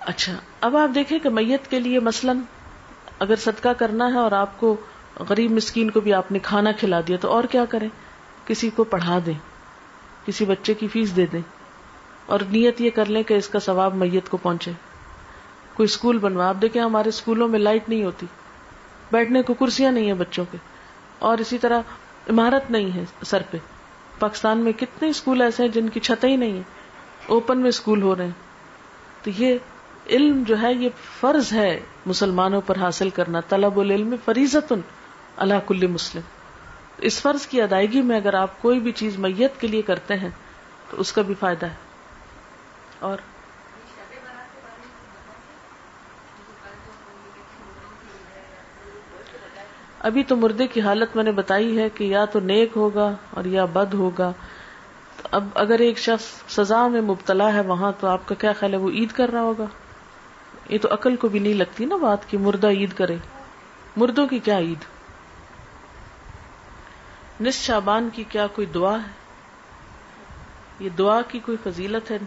[0.00, 2.38] اچھا اب آپ دیکھیں کہ میت کے لیے مثلاً
[3.18, 4.76] اگر صدقہ کرنا ہے اور آپ کو
[5.28, 7.88] غریب مسکین کو بھی آپ نے کھانا کھلا دیا تو اور کیا کریں؟
[8.46, 9.38] کسی کو پڑھا دیں،
[10.26, 11.42] کسی بچے کی فیس دے دیں
[12.26, 14.72] اور نیت یہ کر لیں کہ اس کا ثواب میت کو پہنچے۔
[15.80, 18.26] کوئی اسکول بنوا، آپ دیکھیں ہمارے اسکولوں میں لائٹ نہیں ہوتی،
[19.12, 20.58] بیٹھنے کو کرسیاں نہیں ہیں بچوں کے،
[21.18, 21.80] اور اسی طرح
[22.30, 23.56] عمارت نہیں ہے سر پہ۔
[24.18, 26.62] پاکستان میں کتنے اسکول ایسے ہیں جن کی چھتیں ہی نہیں ہیں،
[27.26, 28.32] اوپن میں اسکول ہو رہے ہیں۔
[29.22, 29.58] تو یہ
[30.06, 30.88] علم جو ہے، یہ
[31.20, 34.72] فرض ہے مسلمانوں پر حاصل کرنا۔ طلب العلم فریضت
[35.36, 36.22] اللہ کل مسلم۔
[36.98, 40.30] اس فرض کی ادائیگی میں اگر آپ کوئی بھی چیز میت کے لیے کرتے ہیں،
[40.90, 41.74] تو اس کا بھی فائدہ ہے۔
[42.98, 43.16] اور
[50.00, 53.44] ابھی تو مردے کی حالت میں نے بتائی ہے کہ یا تو نیک ہوگا اور
[53.44, 54.32] یا بد ہوگا۔
[55.30, 58.78] اب اگر ایک شخص سزا میں مبتلا ہے وہاں تو آپ کا کیا خیال ہے؟
[58.78, 59.64] وہ عید کر رہا ہوگا؟
[60.68, 63.16] یہ تو عقل کو بھی نہیں لگتی نا بات کہ مردہ عید کرے۔
[63.96, 64.84] مردوں کی کیا عید؟
[67.40, 69.12] نس شابان کی کیا کوئی دعا ہے؟
[70.80, 72.18] یہ دعا کی کوئی فضیلت ہے؟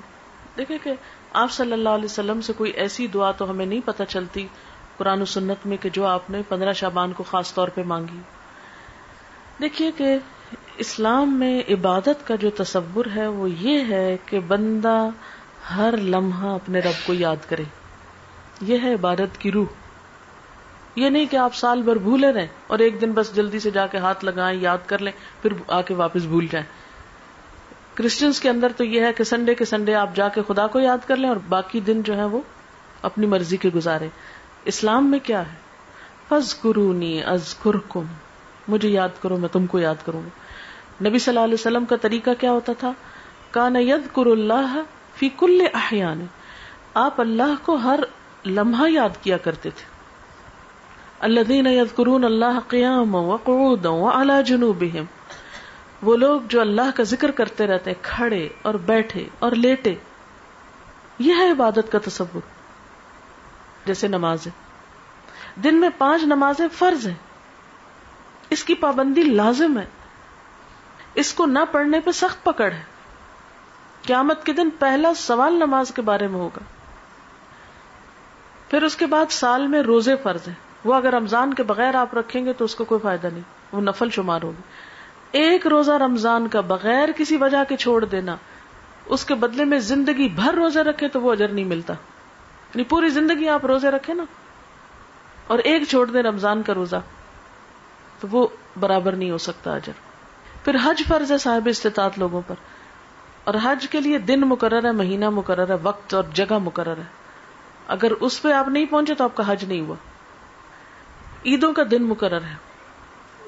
[0.58, 0.94] دیکھیں کہ
[1.34, 4.48] آپ صلی اللہ علیہ وسلم سے کوئی ایسی دعا تو ہمیں نہیں پتہ چلتی۔
[4.98, 8.20] قرآن و سنت میں کہ جو آپ نے پندرہ شابان کو خاص طور پہ مانگی۔
[9.62, 10.18] دیکھیے کہ
[10.78, 15.10] اسلام میں عبادت کا جو تصور ہے وہ یہ ہے کہ بندہ
[15.76, 17.64] ہر لمحہ اپنے رب کو یاد کرے۔
[18.62, 19.66] یہ ہے عبادت کی روح۔
[20.96, 23.88] یہ نہیں کہ آپ سال بھر بھولے رہیں اور ایک دن بس جلدی سے جا
[23.88, 26.66] کے ہاتھ لگائیں، یاد کر لیں، پھر آ کے واپس بھول جائیں۔
[27.94, 30.80] کرسچنس کے اندر تو یہ ہے کہ سنڈے کے سنڈے آپ جا کے خدا کو
[30.80, 32.42] یاد کر لیں اور باقی دن جو ہے وہ
[33.02, 34.08] اپنی مرضی کے گزارے۔
[34.66, 35.64] اسلام میں کیا ہے؟
[36.28, 37.56] فض قرونی از
[37.88, 38.04] کم
[38.68, 40.30] مجھے یاد کرو، میں تم کو یاد کروں گا۔
[41.10, 42.94] نبی صلی اللہ علیہ وسلم کا طریقہ کیا ہوتا تھا؟
[43.52, 44.82] کان ید کر اللہ
[45.16, 46.26] فی کل احیان۔
[46.94, 48.00] آپ اللہ کو ہر
[48.46, 49.86] لمحہ یاد کیا کرتے تھے۔
[51.20, 54.84] اللہ دین ید قرون اللہ قیام و قعود و اعلی جنوب
[56.02, 59.96] وہ لوگ جو اللہ کا ذکر کرتے رہتے ہیں، کھڑے اور بیٹھے اور لیٹے۔
[61.20, 62.63] یہ ہے عبادت کا تصور۔
[63.86, 64.48] جیسے نماز
[65.64, 67.14] دن میں پانچ نمازیں فرض ہیں۔
[68.50, 69.86] اس کی پابندی لازم ہے۔
[71.16, 72.84] اس کو نہ پڑھنے پہ سخت پکڑ ہے۔
[74.06, 76.64] قیامت کے دن پہلا سوال نماز کے بارے میں ہوگا۔
[78.70, 82.18] پھر اس کے بعد سال میں روزے فرض ہیں۔ وہ اگر رمضان کے بغیر آپ
[82.18, 84.62] رکھیں گے تو اس کو کوئی فائدہ نہیں۔ وہ نفل شمار ہوگی۔
[85.32, 88.36] ایک روزہ رمضان کا بغیر کسی وجہ کے چھوڑ دینا،
[89.06, 91.94] اس کے بدلے میں زندگی بھر روزے رکھے تو وہ اجر نہیں ملتا۔
[92.74, 94.24] یعنی پوری زندگی آپ روزے رکھے نا
[95.48, 96.96] اور ایک چھوڑ دیں رمضان کا روزہ
[98.20, 98.48] تو وہ
[98.80, 99.92] برابر نہیں ہو سکتا اجر۔
[100.66, 102.56] پھر حج فرض ہے صاحب استطاعت لوگوں پر۔
[103.44, 107.04] اور حج کے لیے دن مقرر ہے مہینہ مقرر ہے وقت اور جگہ مقرر ہے
[107.88, 109.96] اگر اس پہ آپ نہیں پہنچے تو آپ کا حج نہیں ہوا۔
[111.46, 112.56] عیدوں کا دن مقرر ہے۔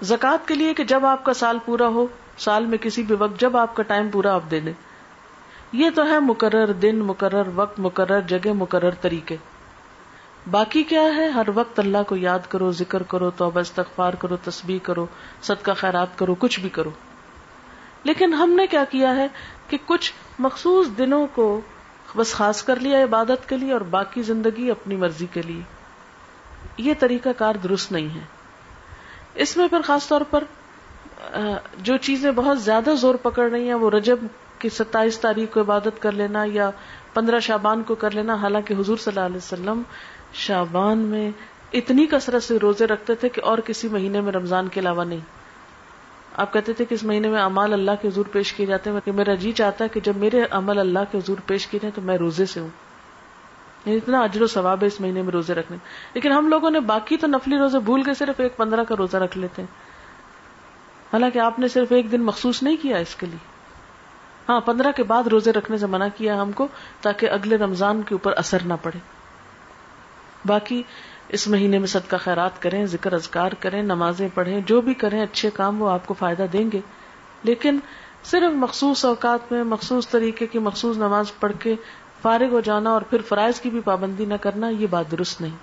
[0.01, 2.07] زکوٰۃ کے لیے کہ جب آپ کا سال پورا ہو،
[2.37, 4.73] سال میں کسی بھی وقت جب آپ کا ٹائم پورا آپ دے دیں۔
[5.75, 9.35] یہ تو ہے مقرر دن، مقرر وقت، مقرر جگہ، مقرر طریقے۔
[10.51, 14.79] باقی کیا ہے؟ ہر وقت اللہ کو یاد کرو، ذکر کرو تو استغفار کرو، تسبیح
[14.83, 15.05] کرو،
[15.41, 16.89] صدقہ، خیرات کرو، کچھ بھی کرو۔
[18.03, 19.27] لیکن ہم نے کیا کیا ہے
[19.67, 21.61] کہ کچھ مخصوص دنوں کو
[22.15, 25.61] بس خاص کر لیا عبادت کے لیے اور باقی زندگی اپنی مرضی کے لیے۔
[26.77, 28.25] یہ طریقہ کار درست نہیں ہے۔
[29.35, 30.43] اس میں پھر خاص طور پر
[31.77, 34.17] جو چیزیں بہت زیادہ زور پکڑ رہی ہیں، وہ رجب
[34.59, 36.69] کی ستائیس تاریخ کو عبادت کر لینا یا
[37.13, 39.81] پندرہ شابان کو کر لینا، حالانکہ حضور صلی اللہ علیہ وسلم
[40.33, 41.31] شابان میں
[41.73, 45.19] اتنی کثرت سے روزے رکھتے تھے کہ اور کسی مہینے میں رمضان کے علاوہ نہیں۔
[46.37, 48.99] آپ کہتے تھے کہ اس مہینے میں امال اللہ کے حضور پیش کیے جاتے ہیں،
[49.05, 51.95] کہ میرا جی چاہتا ہے کہ جب میرے عمل اللہ کے حضور پیش کیے جائیں
[51.95, 52.69] تو میں روزے سے ہوں۔
[53.85, 55.77] یعنی اتنا اجر و ثواب ہے اس مہینے میں روزے رکھنے۔
[56.13, 59.17] لیکن ہم لوگوں نے باقی تو نفلی روزے بھول کے صرف ایک پندرہ کا روزہ
[59.17, 59.73] رکھ لیتے ہیں۔
[61.13, 63.54] حالانکہ آپ نے صرف ایک دن مخصوص نہیں کیا اس کے لیے۔
[64.49, 66.67] ہاں پندرہ کے بعد روزے رکھنے سے منع کیا ہم کو
[67.01, 68.99] تاکہ اگلے رمضان کے اوپر اثر نہ پڑے۔
[70.45, 70.83] باقی
[71.29, 75.49] اس مہینے میں صدقہ خیرات کریں، ذکر اذکار کریں، نمازیں پڑھیں، جو بھی کریں، اچھے
[75.53, 76.79] کام وہ آپ کو فائدہ دیں گے۔
[77.43, 77.79] لیکن
[78.23, 81.75] صرف مخصوص اوقات میں، مخصوص طریقے کی مخصوص نماز پڑھ کے
[82.21, 85.55] فارغ ہو جانا اور پھر فرائض کی بھی پابندی نہ کرنا، یہ بات درست نہیں۔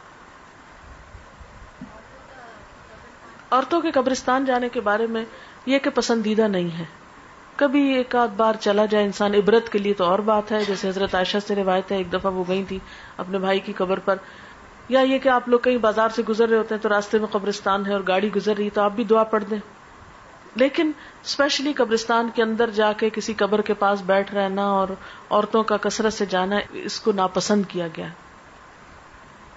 [3.50, 5.24] عورتوں کے قبرستان جانے کے بارے میں
[5.66, 7.01] یہ کہ پسندیدہ نہیں ہے۔
[7.62, 10.88] کبھی ایک آدھ بار چلا جائے انسان، عبرت کے لیے تو اور بات ہے، جیسے
[10.88, 12.78] حضرت عائشہ سے روایت ہے، ایک دفعہ وہ گئی تھی
[13.16, 14.16] اپنے بھائی کی قبر پر۔
[14.88, 17.26] یا یہ کہ آپ لوگ کہیں بازار سے گزر رہے ہوتے ہیں تو راستے میں
[17.26, 19.58] قبرستان ہے اور گاڑی گزر رہی تو آپ بھی دعا پڑھ دیں۔
[20.54, 20.92] لیکن
[21.24, 24.88] اسپیشلی قبرستان کے اندر جا کے کسی قبر کے پاس بیٹھ رہنا اور
[25.30, 28.06] عورتوں کا کثرت سے جانا، اس کو ناپسند کیا گیا۔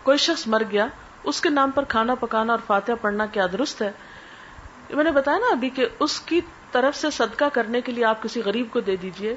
[0.03, 0.87] کوئی شخص مر گیا،
[1.23, 3.91] اس کے نام پر کھانا پکانا اور فاتحہ پڑھنا کیا درست ہے؟
[4.89, 6.41] میں نے بتایا نا ابھی کہ اس کی
[6.75, 9.35] طرف سے صدقہ کرنے کے لیے آپ کسی غریب کو دے دیجیے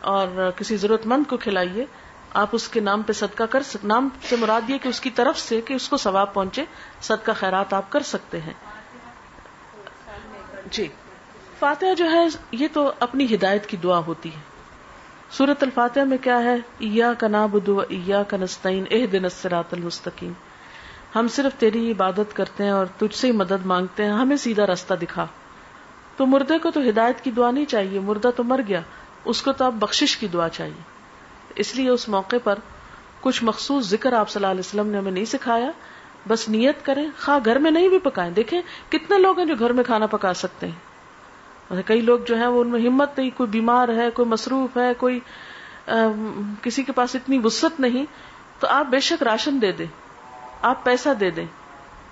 [0.00, 1.86] اور کسی ضرورت مند کو کھلائیے،
[2.34, 5.10] آپ اس کے نام پہ صدقہ کر سک، نام سے مراد یہ کہ اس کی
[5.10, 6.64] طرف سے کہ اس کو ثواب پہنچے،
[7.02, 8.52] صدقہ خیرات آپ کر سکتے ہیں۔
[10.70, 10.88] جی۔
[11.58, 14.40] فاتحہ جو ہے، یہ تو اپنی ہدایت کی دعا ہوتی ہے۔
[15.30, 20.32] سورت الفاتحہ میں کیا ہے؟ ایا کا نابود ایا کا اح دن اسرات المستقیم۔
[21.14, 24.66] ہم صرف تیری عبادت کرتے ہیں اور تجھ سے ہی مدد مانگتے ہیں، ہمیں سیدھا
[24.66, 25.26] راستہ دکھا۔
[26.20, 28.80] تو مردے کو تو ہدایت کی دعا نہیں چاہیے، مردہ تو مر گیا،
[29.24, 30.82] اس کو تو اب بخشش کی دعا چاہیے۔
[31.54, 32.58] اس لیے اس موقع پر
[33.20, 35.70] کچھ مخصوص ذکر آپ صلی اللہ علیہ وسلم نے ہمیں نہیں سکھایا۔
[36.28, 39.72] بس نیت کریں، خواہ گھر میں نہیں بھی پکائیں۔ دیکھیں کتنے لوگ ہیں جو گھر
[39.72, 43.48] میں کھانا پکا سکتے ہیں۔ کئی لوگ جو ہیں وہ ان میں ہمت نہیں، کوئی
[43.50, 45.20] بیمار ہے، کوئی مصروف ہے، کوئی
[46.62, 48.04] کسی کے پاس اتنی وسط نہیں۔
[48.60, 49.86] تو آپ بے شک راشن دے دیں،
[50.62, 51.46] آپ پیسہ دے دیں۔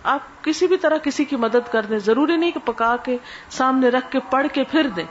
[0.02, 3.18] آپ کسی بھی طرح کسی کی مدد کر دیں۔ ضروری نہیں کہ پکا کے
[3.50, 5.04] سامنے رکھ کے پڑھ کے پھر دیں۔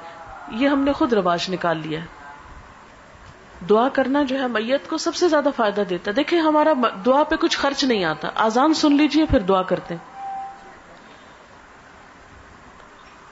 [0.52, 2.17] یہ ہم نے خود رواج نکال لیا ہے۔
[3.69, 6.73] دعا کرنا جو ہے میت کو سب سے زیادہ فائدہ دیتا ہے۔ دیکھیں ہمارا
[7.06, 10.17] دعا پہ کچھ خرچ نہیں آتا۔ آزان سن لیجیے، پھر دعا کرتے ہیں۔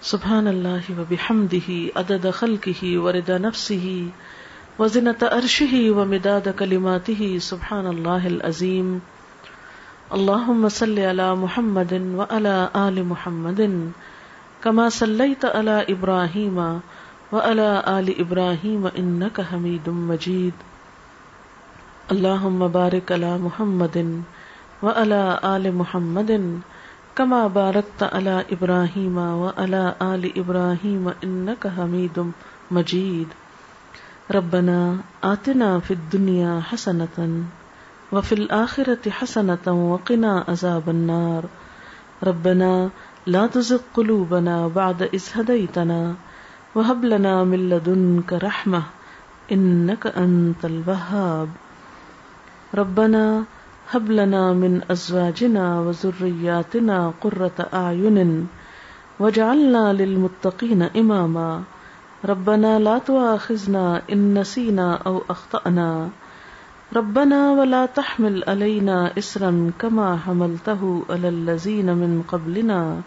[0.02, 4.10] سبحان اللہ و بحمدہ، عدد خلقہ، ورد نفسہ،
[4.80, 8.98] وزنت عرشہ ومداد کلماتہ۔ سبحان اللہ العظیم۔
[10.14, 13.92] اللهم صل على محمد وعلى آل محمد
[14.62, 16.58] كما صليت على إبراهيم
[17.34, 20.54] وعلى آل إبراهيم إنك حميد مجيد
[22.12, 23.98] اللهم بارك على محمد
[24.84, 26.62] وعلى آل محمد
[27.16, 32.18] كما باركت على إبراهيم وعلى آل إبراهيم إنك حميد
[32.72, 33.30] مجيد
[34.32, 37.18] ربنا آتنا في الدنيا حسنة
[38.16, 41.44] وفي الآخرة حسنة وقنا عذاب النار.
[42.24, 42.90] ربنا
[43.28, 46.16] لا تزغ قلوبنا بعد إذ هديتنا
[46.76, 48.84] وهب لنا من لدنك رحمة
[49.52, 51.50] إنك أنت الوهاب.
[52.76, 53.44] ربنا
[53.92, 58.48] هب لنا من أزواجنا وذرياتنا قرة أعين
[59.20, 61.64] وجعلنا للمتقين إماما.
[62.26, 66.10] ربنا لا تؤاخذنا إن نسينا أو أخطأنا.
[66.96, 73.00] ربنا ولا تحمل علينا اسرا كما حملته على الذين من قبلنا.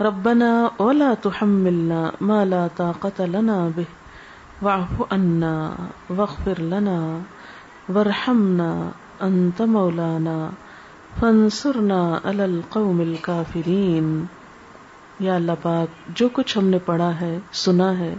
[0.00, 3.82] ربنا ولا تحملنا ما لا طاقة لنا به.
[4.62, 5.70] واعف عنا
[6.10, 7.18] واغفر لنا
[7.94, 10.50] وارحمنا انت مولانا.
[11.20, 14.24] فانصرنا على القوم الكافرين.
[15.20, 18.14] یا اللہ پاک، جو کچھ ہم نے پڑھا ہے، سنا ہے،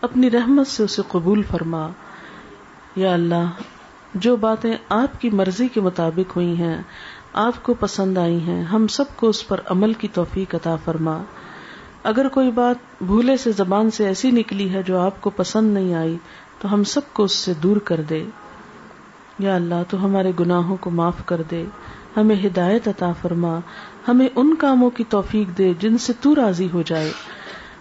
[0.00, 1.88] اپنی رحمت سے اسے قبول فرما۔
[2.96, 3.50] یا اللہ،
[4.14, 6.82] جو باتیں آپ کی مرضی کے مطابق ہوئی ہیں،
[7.32, 11.22] آپ کو پسند آئی ہیں، ہم سب کو اس پر عمل کی توفیق عطا فرما۔
[12.02, 15.94] اگر کوئی بات بھولے سے زبان سے ایسی نکلی ہے جو آپ کو پسند نہیں
[15.94, 16.16] آئی،
[16.58, 18.24] تو ہم سب کو اس سے دور کر دے۔
[19.38, 21.64] یا اللہ، تو ہمارے گناہوں کو معاف کر دے۔
[22.16, 23.58] ہمیں ہدایت عطا فرما۔
[24.08, 27.12] ہمیں ان کاموں کی توفیق دے جن سے تو راضی ہو جائے۔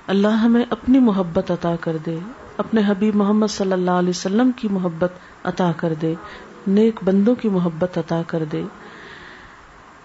[0.08, 2.20] اللہ ہمیں اپنی محبت عطا کر دے۔
[2.58, 5.12] اپنے حبیب محمد صلی اللہ علیہ وسلم کی محبت
[5.44, 6.14] عطا کر دے،
[6.68, 8.64] نیک بندوں کی محبت عطا کر دے۔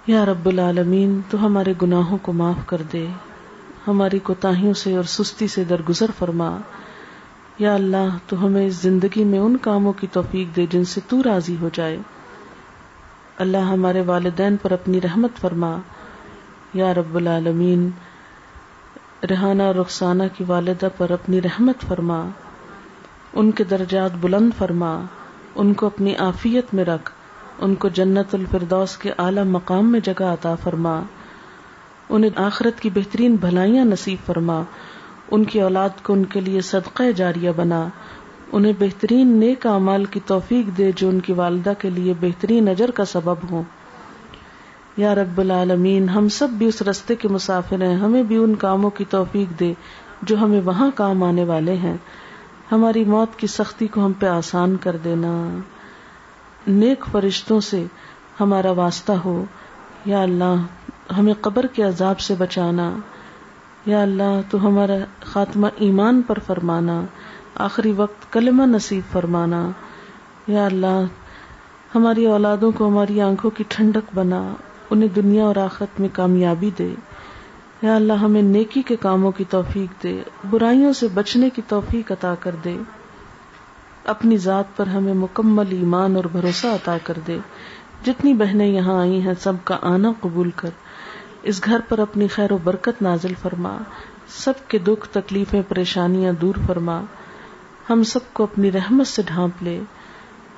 [0.06, 3.06] یا رب العالمین، تو ہمارے گناہوں کو معاف کر دے۔
[3.88, 6.56] ہماری کوتاہیوں سے اور سستی سے درگزر فرما۔
[7.58, 11.22] یا اللہ، تو ہمیں اس زندگی میں ان کاموں کی توفیق دے جن سے تو
[11.22, 11.98] راضی ہو جائے۔
[13.38, 15.76] اللہ ہمارے والدین پر اپنی رحمت فرما۔
[16.74, 17.90] یا رب العالمین
[19.22, 22.28] رحانہ رخسانہ کی والدہ پر اپنی رحمت فرما،
[23.32, 25.00] ان کے درجات بلند فرما،
[25.54, 27.10] ان کو اپنی آفیت میں رکھ،
[27.58, 31.00] ان کو جنت الفردوس کے اعلی مقام میں جگہ عطا فرما،
[32.08, 34.62] انہیں آخرت کی بہترین بھلائیاں نصیب فرما،
[35.30, 37.88] ان کی اولاد کو ان کے لیے صدقہ جاریہ بنا،
[38.52, 42.90] انہیں بہترین نیک اعمال کی توفیق دے جو ان کی والدہ کے لیے بہترین اجر
[42.90, 43.62] کا سبب ہوں۔
[44.98, 48.90] یا رب العالمین، ہم سب بھی اس رستے کے مسافر ہیں، ہمیں بھی ان کاموں
[48.90, 49.74] کی توفیق دے
[50.22, 51.96] جو ہمیں وہاں کام آنے والے ہیں۔
[52.72, 55.58] ہماری موت کی سختی کو ہم پہ آسان کر دینا۔
[56.66, 57.86] نیک فرشتوں سے
[58.40, 59.44] ہمارا واسطہ ہو۔
[60.04, 60.54] یا اللہ،
[61.18, 62.96] ہمیں قبر کے عذاب سے بچانا۔
[63.86, 67.02] یا اللہ، تو ہمارا خاتمہ ایمان پر فرمانا۔
[67.54, 69.70] آخری وقت کلمہ نصیب فرمانا۔
[70.46, 71.04] یا اللہ،
[71.94, 74.54] ہماری اولادوں کو ہماری آنکھوں کی ٹھنڈک بنا۔
[74.90, 76.94] انہیں دنیا اور آخرت میں کامیابی دے۔
[77.82, 82.34] یا اللہ، ہمیں نیکی کے کاموں کی توفیق دے، برائیوں سے بچنے کی توفیق عطا
[82.40, 82.76] کر دے۔
[84.04, 87.38] اپنی ذات پر ہمیں مکمل ایمان اور بھروسہ عطا کر دے۔
[88.04, 90.70] جتنی بہنیں یہاں آئی ہیں، سب کا آنا قبول کر۔
[91.42, 93.78] اس گھر پر اپنی خیر و برکت نازل فرما۔
[94.28, 97.00] سب کے دکھ، تکلیفیں، پریشانیاں دور فرما۔
[97.90, 99.80] ہم سب کو اپنی رحمت سے ڈھانپ لے۔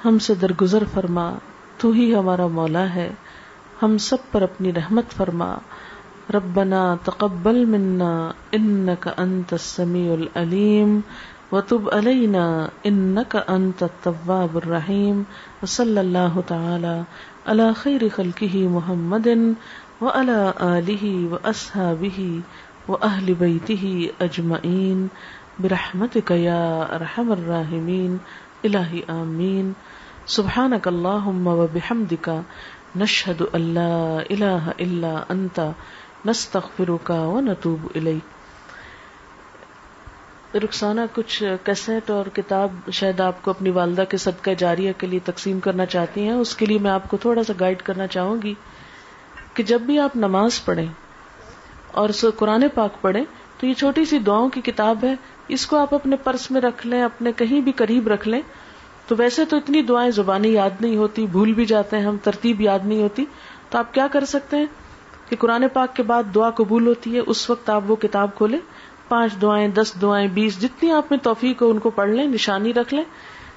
[0.04, 1.34] ہم سے درگزر فرما۔
[1.78, 3.10] تو ہی ہمارا مولا ہے۔
[3.82, 5.56] ہم سب پر اپنی رحمت فرما۔
[6.34, 11.00] ربنا تقبل منا انك انت السميع العليم
[11.52, 15.22] وتب علينا انك انت التواب الرحيم
[15.62, 17.02] وصلى الله تعالى
[17.46, 19.54] على خير خلقه محمد
[20.00, 22.40] وعلى آله وأصحابه
[22.88, 25.08] وأهل بيته أجمعين
[25.60, 28.12] برحمتك يا أرحم الراحمين
[28.64, 29.72] إلهي آمين
[30.26, 32.42] سبحانك اللهم وبحمدك
[32.96, 35.58] نشهد أن لا إله إلا أنت
[36.26, 38.38] نستغفرك ونتوب إليك
[40.54, 45.20] رخسانہ، کچھ کیسٹ اور کتاب شاید آپ کو اپنی والدہ کے صدقہ جاریہ کے لیے
[45.24, 48.42] تقسیم کرنا چاہتی ہیں، اس کے لیے میں آپ کو تھوڑا سا گائیڈ کرنا چاہوں
[48.42, 48.54] گی
[49.54, 50.86] کہ جب بھی آپ نماز پڑھیں
[51.92, 53.24] اور قرآن پاک پڑھیں،
[53.58, 55.14] تو یہ چھوٹی سی دعاؤں کی کتاب ہے،
[55.48, 58.40] اس کو آپ اپنے پرس میں رکھ لیں، اپنے کہیں بھی قریب رکھ لیں
[59.10, 62.60] تو ویسے تو اتنی دعائیں زبانی یاد نہیں ہوتی، بھول بھی جاتے ہیں ہم، ترتیب
[62.60, 63.24] یاد نہیں ہوتی،
[63.70, 64.66] تو آپ کیا کر سکتے ہیں؟
[65.28, 68.58] کہ قرآن پاک کے بعد دعا قبول ہوتی ہے، اس وقت آپ وہ کتاب کھولیں،
[69.08, 72.74] پانچ دعائیں، دس دعائیں، بیس، جتنی آپ میں توفیق ہو ان کو پڑھ لیں، نشانی
[72.74, 73.04] رکھ لیں،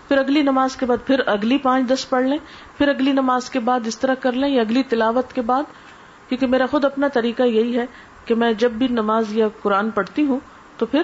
[0.07, 2.37] پھر اگلی نماز کے بعد، پھر اگلی پانچ، دس پڑھ لیں،
[2.77, 5.63] پھر اگلی نماز کے بعد اس طرح کر لیں، یا اگلی تلاوت کے بعد،
[6.29, 7.85] کیونکہ میرا خود اپنا طریقہ یہی ہے
[8.25, 10.39] کہ میں جب بھی نماز یا قرآن پڑھتی ہوں
[10.77, 11.01] تو پھر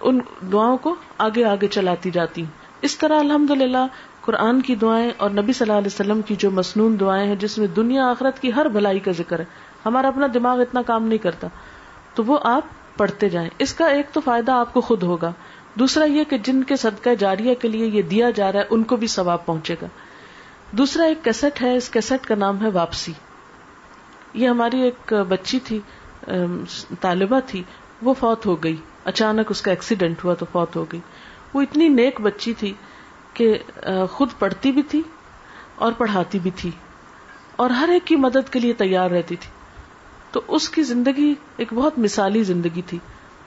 [0.00, 0.20] ان
[0.52, 3.86] دعاؤں کو آگے آگے چلاتی جاتی ہوں۔ اس طرح الحمد للہ
[4.20, 7.58] قرآن کی دعائیں اور نبی صلی اللہ علیہ وسلم کی جو مصنون دعائیں ہیں، جس
[7.58, 9.44] میں دنیا آخرت کی ہر بھلائی کا ذکر ہے۔
[9.86, 11.48] ہمارا اپنا دماغ اتنا کام نہیں کرتا۔
[12.14, 12.64] تو وہ آپ
[12.96, 15.32] پڑھتے جائیں۔ اس کا ایک تو فائدہ آپ کو خود ہوگا۔
[15.74, 18.82] دوسرا یہ کہ جن کے صدقہ جاریہ کے لیے یہ دیا جا رہا ہے، ان
[18.82, 19.86] کو بھی ثواب پہنچے گا۔
[20.70, 23.12] دوسرا ایک کیسٹ ہے، اس کیسٹ کا نام ہے واپسی۔
[24.34, 25.80] یہ ہماری ایک بچی تھی
[27.00, 27.62] طالبہ تھی،
[28.02, 31.00] وہ فوت ہو گئی۔ اچانک اس کا ایکسیڈنٹ ہوا تو فوت ہو گئی۔
[31.54, 32.72] وہ اتنی نیک بچی تھی
[33.34, 33.58] کہ
[34.10, 35.02] خود پڑھتی بھی تھی
[35.74, 36.70] اور پڑھاتی بھی تھی
[37.56, 39.50] اور ہر ایک کی مدد کے لیے تیار رہتی تھی۔
[40.32, 42.98] تو اس کی زندگی ایک بہت مثالی زندگی تھی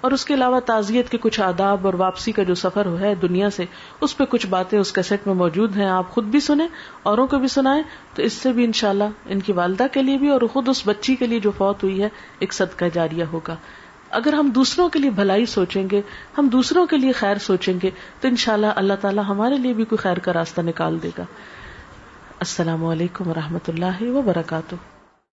[0.02, 3.50] اور اس کے علاوہ تعزیت کے کچھ آداب اور واپسی کا جو سفر ہے دنیا
[3.50, 3.66] سے،
[4.02, 6.68] اس پہ کچھ باتیں اس کیسٹ میں موجود ہیں، آپ خود بھی سنیں،
[7.04, 7.84] اوروں کو بھی سنائیں۔
[8.14, 11.16] تو اس سے بھی انشاءاللہ ان کی والدہ کے لیے بھی اور خود اس بچی
[11.16, 13.56] کے لیے جو فوت ہوئی ہے، ایک صدقہ جاریہ ہوگا۔
[14.10, 16.02] اگر ہم دوسروں کے لیے بھلائی سوچیں گے،
[16.38, 17.90] ہم دوسروں کے لیے خیر سوچیں گے،
[18.22, 21.24] تو انشاءاللہ اللہ تعالیٰ ہمارے لیے بھی کوئی خیر کا راستہ نکال دے گا۔
[22.40, 24.76] السلام علیکم و رحمۃ اللہ وبرکاتہ۔